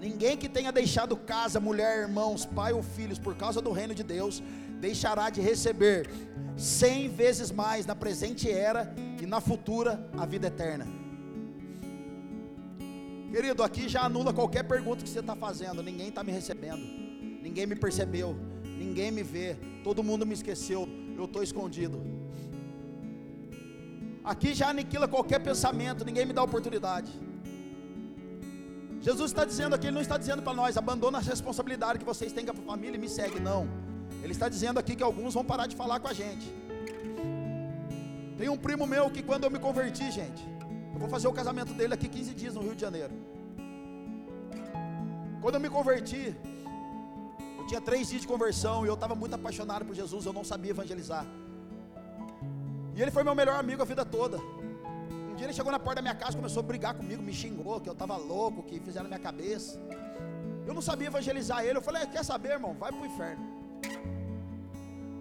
[0.00, 4.02] Ninguém que tenha deixado casa, mulher, irmãos, pai ou filhos por causa do reino de
[4.02, 4.42] Deus,
[4.80, 6.10] deixará de receber
[6.56, 11.01] cem vezes mais na presente era e na futura a vida eterna.
[13.32, 15.82] Querido, aqui já anula qualquer pergunta que você está fazendo.
[15.82, 16.84] Ninguém está me recebendo,
[17.46, 18.36] ninguém me percebeu,
[18.82, 20.86] ninguém me vê, todo mundo me esqueceu,
[21.16, 21.98] eu estou escondido.
[24.22, 27.10] Aqui já aniquila qualquer pensamento, ninguém me dá oportunidade.
[29.00, 32.34] Jesus está dizendo aqui, Ele não está dizendo para nós, abandona a responsabilidade que vocês
[32.34, 33.66] têm com a família e me segue, não.
[34.22, 36.46] Ele está dizendo aqui que alguns vão parar de falar com a gente.
[38.36, 40.42] Tem um primo meu que quando eu me converti, gente,
[40.92, 43.12] eu vou fazer o casamento dele aqui 15 dias no Rio de Janeiro.
[45.40, 46.34] Quando eu me converti,
[47.58, 50.44] eu tinha três dias de conversão e eu estava muito apaixonado por Jesus, eu não
[50.44, 51.26] sabia evangelizar.
[52.94, 54.38] E ele foi meu melhor amigo a vida toda.
[55.30, 57.80] Um dia ele chegou na porta da minha casa, começou a brigar comigo, me xingou,
[57.80, 59.80] que eu estava louco, que fizeram na minha cabeça.
[60.66, 61.78] Eu não sabia evangelizar ele.
[61.78, 62.74] Eu falei: Quer saber, irmão?
[62.74, 63.44] Vai para o inferno.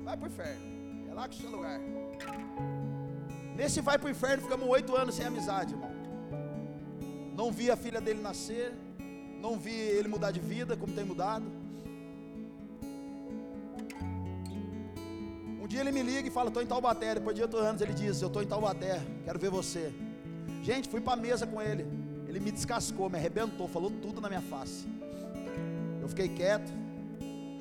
[0.04, 0.62] Vai para o inferno.
[1.10, 1.80] É lá que é o seu lugar.
[3.56, 5.92] Nesse vai para o inferno, ficamos oito anos sem amizade, irmão.
[7.36, 8.74] Não vi a filha dele nascer.
[9.40, 11.46] Não vi ele mudar de vida como tem mudado.
[15.72, 17.16] dia ele me liga e fala: Estou em Taubaté.
[17.16, 19.94] Depois de oito anos ele diz: Eu estou em Taubaté, quero ver você.
[20.62, 21.86] Gente, fui para a mesa com ele.
[22.28, 24.86] Ele me descascou, me arrebentou, falou tudo na minha face.
[26.02, 26.72] Eu fiquei quieto,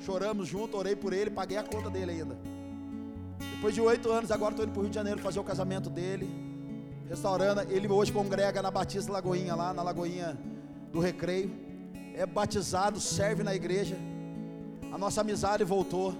[0.01, 2.37] choramos junto, orei por ele, paguei a conta dele ainda.
[3.55, 5.89] Depois de oito anos, agora estou indo para o Rio de Janeiro fazer o casamento
[5.89, 6.29] dele.
[7.09, 10.37] Restaurando, ele hoje congrega na Batista Lagoinha, lá na Lagoinha
[10.91, 11.51] do Recreio.
[12.15, 13.97] É batizado, serve na igreja.
[14.91, 16.13] A nossa amizade voltou.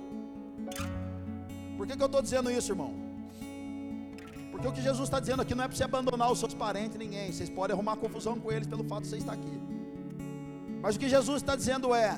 [1.78, 2.94] Por que, que eu estou dizendo isso, irmão?
[4.52, 6.98] Porque o que Jesus está dizendo aqui não é para você abandonar os seus parentes,
[6.98, 7.32] ninguém.
[7.32, 9.62] Vocês podem arrumar confusão com eles pelo fato de você estar aqui.
[10.82, 12.16] Mas o que Jesus está dizendo é: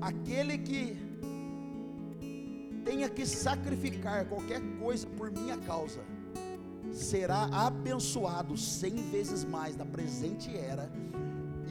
[0.00, 1.07] aquele que
[2.88, 6.00] tenha que sacrificar qualquer coisa por minha causa,
[6.90, 10.90] será abençoado cem vezes mais na presente era,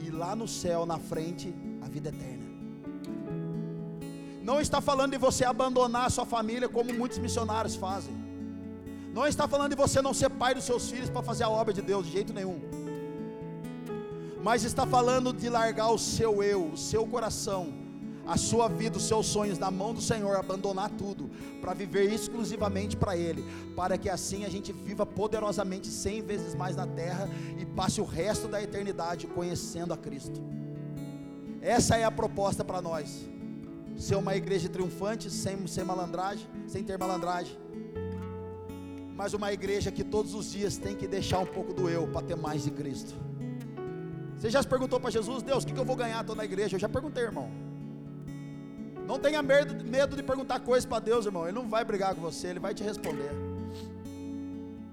[0.00, 2.46] e lá no céu, na frente, a vida eterna.
[4.44, 8.14] Não está falando de você abandonar a sua família como muitos missionários fazem.
[9.12, 11.74] Não está falando de você não ser pai dos seus filhos para fazer a obra
[11.74, 12.60] de Deus, de jeito nenhum.
[14.40, 17.87] Mas está falando de largar o seu eu, o seu coração,
[18.28, 21.30] a sua vida, os seus sonhos na mão do Senhor, abandonar tudo,
[21.62, 23.42] para viver exclusivamente para Ele,
[23.74, 27.26] para que assim a gente viva poderosamente cem vezes mais na terra
[27.58, 30.42] e passe o resto da eternidade conhecendo a Cristo.
[31.62, 33.26] Essa é a proposta para nós
[33.96, 37.58] ser uma igreja triunfante, sem, sem malandragem, sem ter malandragem,
[39.16, 42.24] mas uma igreja que todos os dias tem que deixar um pouco do eu para
[42.24, 43.14] ter mais de Cristo.
[44.36, 46.20] Você já se perguntou para Jesus, Deus, o que, que eu vou ganhar?
[46.20, 46.76] Estou na igreja.
[46.76, 47.50] Eu já perguntei, irmão.
[49.08, 51.44] Não tenha medo, medo de perguntar coisas para Deus, irmão.
[51.44, 53.30] Ele não vai brigar com você, ele vai te responder.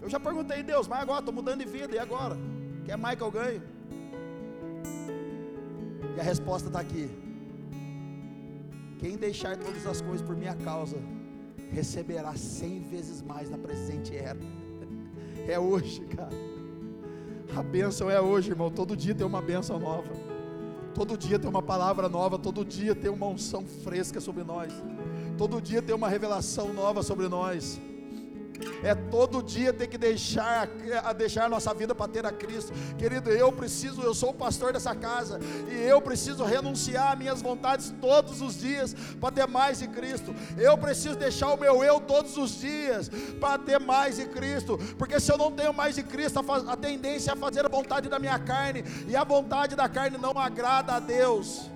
[0.02, 2.38] Eu já perguntei, Deus, mas agora estou mudando de vida, e agora?
[2.86, 3.62] Quer mais que eu ganhe?
[6.16, 7.10] E a resposta está aqui.
[9.00, 10.96] Quem deixar todas as coisas por minha causa,
[11.70, 14.40] receberá cem vezes mais na presente era.
[15.48, 16.36] É hoje, cara.
[17.56, 18.72] A bênção é hoje, irmão.
[18.72, 20.25] Todo dia tem uma bênção nova.
[20.96, 22.40] Todo dia tem uma palavra nova.
[22.40, 24.72] Todo dia tem uma unção fresca sobre nós.
[25.38, 27.80] Todo dia tem uma revelação nova sobre nós.
[28.84, 30.70] É todo dia ter que deixar
[31.04, 32.74] a deixar nossa vida para ter a Cristo.
[32.98, 37.42] Querido, eu preciso, eu sou o pastor dessa casa e eu preciso renunciar às minhas
[37.42, 40.36] vontades todos os dias para ter mais de Cristo.
[40.58, 43.10] Eu preciso deixar o meu eu todos os dias
[43.40, 46.78] para ter mais de Cristo, porque se eu não tenho mais de Cristo, a, a
[46.78, 50.94] tendência é fazer a vontade da minha carne e a vontade da carne não agrada
[50.94, 51.70] a Deus.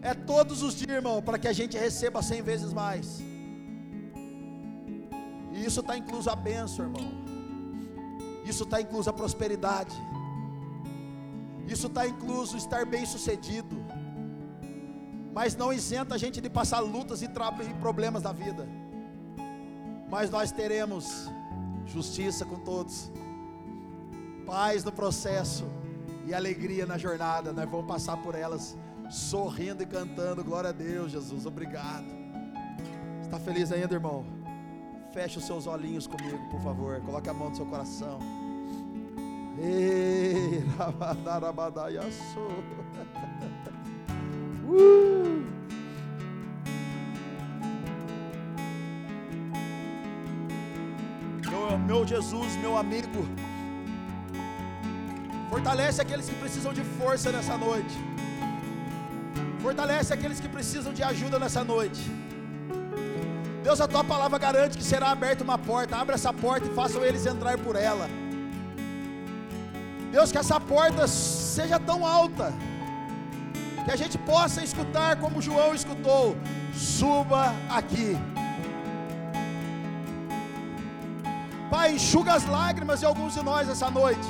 [0.00, 3.27] É todos os dias, irmão, para que a gente receba cem vezes mais.
[5.58, 7.10] E isso está incluso a bênção, irmão.
[8.44, 9.94] Isso está incluso a prosperidade.
[11.66, 13.76] Isso está incluso estar bem sucedido.
[15.34, 18.66] Mas não isenta a gente de passar lutas e, e problemas da vida.
[20.08, 21.28] Mas nós teremos
[21.84, 23.10] justiça com todos,
[24.46, 25.66] paz no processo
[26.24, 27.52] e alegria na jornada.
[27.52, 28.76] Nós vamos passar por elas
[29.10, 30.44] sorrindo e cantando.
[30.44, 31.44] Glória a Deus, Jesus.
[31.44, 32.06] Obrigado.
[33.22, 34.37] Está feliz ainda, irmão?
[35.12, 37.00] Feche os seus olhinhos comigo, por favor.
[37.00, 38.18] Coloque a mão no seu coração.
[44.68, 45.38] uh!
[51.68, 53.26] meu, meu Jesus, meu amigo,
[55.50, 57.96] fortalece aqueles que precisam de força nessa noite,
[59.60, 62.00] fortalece aqueles que precisam de ajuda nessa noite.
[63.62, 65.96] Deus, a tua palavra garante que será aberta uma porta.
[65.96, 68.08] Abre essa porta e façam eles entrar por ela.
[70.12, 72.52] Deus, que essa porta seja tão alta
[73.84, 76.36] que a gente possa escutar como João escutou.
[76.74, 78.16] Suba aqui.
[81.70, 84.28] Pai, enxuga as lágrimas de alguns de nós essa noite.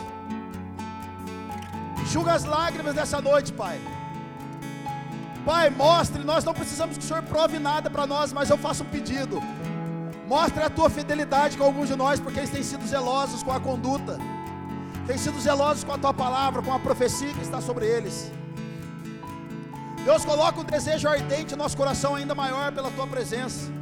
[2.03, 3.79] Enxuga as lágrimas dessa noite, Pai
[5.49, 8.83] Pai, mostre, nós não precisamos que o Senhor prove nada para nós, mas eu faço
[8.83, 9.41] um pedido.
[10.27, 13.59] Mostre a tua fidelidade com alguns de nós, porque eles têm sido zelosos com a
[13.59, 14.19] conduta,
[15.07, 18.31] têm sido zelosos com a tua palavra, com a profecia que está sobre eles.
[20.05, 23.73] Deus coloca um desejo ardente no nosso coração ainda maior pela tua presença,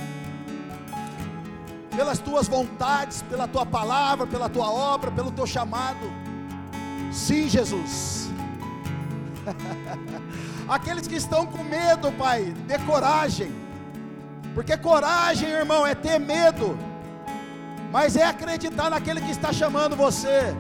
[1.97, 6.13] pelas tuas vontades, pela tua palavra, pela tua obra, pelo teu chamado.
[7.11, 8.31] Sim, Jesus.
[10.69, 13.53] Aqueles que estão com medo, Pai, dê coragem.
[14.55, 16.77] Porque coragem, irmão, é ter medo.
[17.93, 20.55] Mas é acreditar naquele que está chamando você.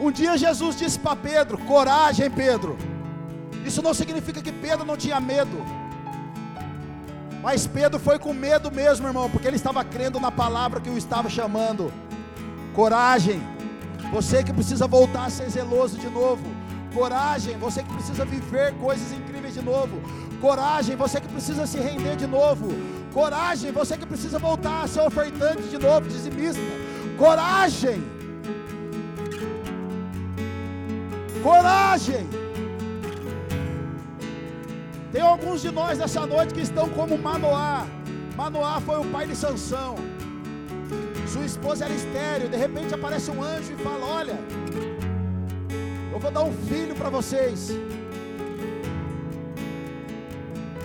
[0.00, 2.78] Um dia Jesus disse para Pedro: Coragem, Pedro.
[3.64, 5.64] Isso não significa que Pedro não tinha medo.
[7.42, 10.96] Mas Pedro foi com medo mesmo, irmão, porque ele estava crendo na palavra que o
[10.96, 11.92] estava chamando.
[12.72, 13.42] Coragem.
[14.12, 16.44] Você que precisa voltar a ser zeloso de novo.
[16.98, 20.02] Coragem, você que precisa viver coisas incríveis de novo.
[20.40, 22.66] Coragem, você que precisa se render de novo.
[23.14, 26.60] Coragem, você que precisa voltar a ser ofertante de novo, dizimista.
[27.16, 28.02] Coragem.
[31.40, 32.28] Coragem.
[35.12, 37.86] Tem alguns de nós nessa noite que estão como Manoá.
[38.36, 39.94] Manoá foi o pai de Sansão.
[41.28, 42.48] Sua esposa era estéreo.
[42.48, 44.36] De repente aparece um anjo e fala: Olha,
[46.18, 47.70] eu vou dar um filho para vocês.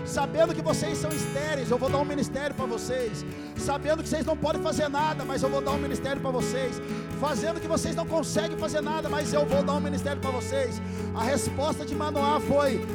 [0.05, 3.25] Sabendo que vocês são estéreis, eu vou dar um ministério para vocês.
[3.57, 6.79] Sabendo que vocês não podem fazer nada, mas eu vou dar um ministério para vocês.
[7.19, 10.79] Fazendo que vocês não conseguem fazer nada, mas eu vou dar um ministério para vocês.
[11.15, 12.85] A resposta de Manoá foi: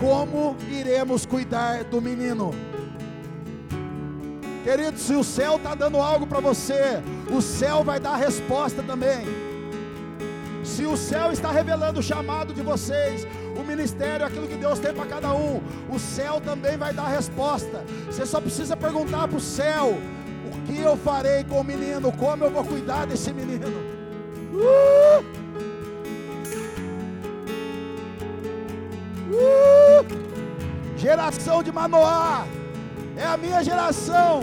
[0.00, 2.54] Como iremos cuidar do menino?
[4.64, 8.82] Querido, se o céu está dando algo para você, o céu vai dar a resposta
[8.82, 9.43] também.
[10.74, 13.24] Se o céu está revelando o chamado de vocês,
[13.56, 17.10] o ministério, aquilo que Deus tem para cada um, o céu também vai dar a
[17.10, 17.84] resposta.
[18.06, 19.96] Você só precisa perguntar para o céu:
[20.52, 22.10] o que eu farei com o menino?
[22.10, 23.68] Como eu vou cuidar desse menino?
[24.52, 25.24] Uh!
[29.30, 30.04] Uh!
[30.96, 32.48] Geração de Manoá,
[33.16, 34.40] é a minha geração.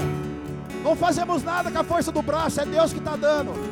[0.81, 3.70] Não fazemos nada com a força do braço, é Deus que está dando.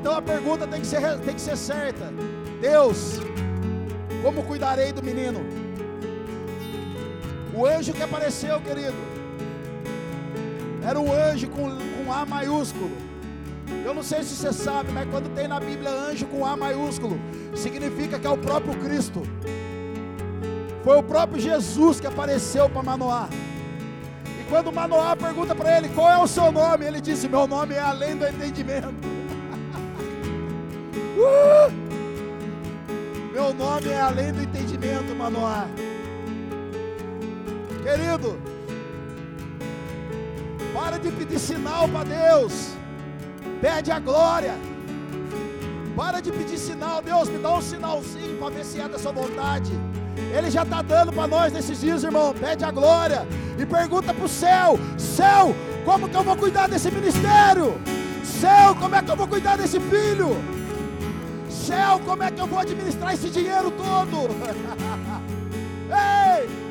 [0.00, 2.10] Então a pergunta tem que ser, tem que ser certa:
[2.58, 3.20] Deus,
[4.22, 5.40] como cuidarei do menino?
[7.54, 8.96] O anjo que apareceu, querido,
[10.82, 12.90] era um anjo com, com A maiúsculo.
[13.84, 17.20] Eu não sei se você sabe, mas quando tem na Bíblia anjo com A maiúsculo,
[17.54, 19.22] significa que é o próprio Cristo.
[20.82, 23.28] Foi o próprio Jesus que apareceu para Manoá.
[24.40, 27.74] E quando Manoá pergunta para ele qual é o seu nome, ele disse: Meu nome
[27.74, 29.19] é além do entendimento.
[31.20, 31.70] Uh!
[33.32, 35.66] Meu nome é além do entendimento, Manoá.
[37.82, 38.38] Querido,
[40.72, 42.70] para de pedir sinal para Deus.
[43.60, 44.54] Pede a glória.
[45.94, 49.12] Para de pedir sinal, Deus, me dá um sinalzinho para ver se é da sua
[49.12, 49.72] vontade.
[50.34, 52.32] Ele já está dando para nós nesses dias, irmão.
[52.32, 53.26] Pede a glória
[53.58, 57.78] e pergunta para o céu: Céu, como que eu vou cuidar desse ministério?
[58.24, 60.59] Céu, como é que eu vou cuidar desse filho?
[61.70, 64.28] céu, como é que eu vou administrar esse dinheiro todo?
[65.88, 66.69] Ei!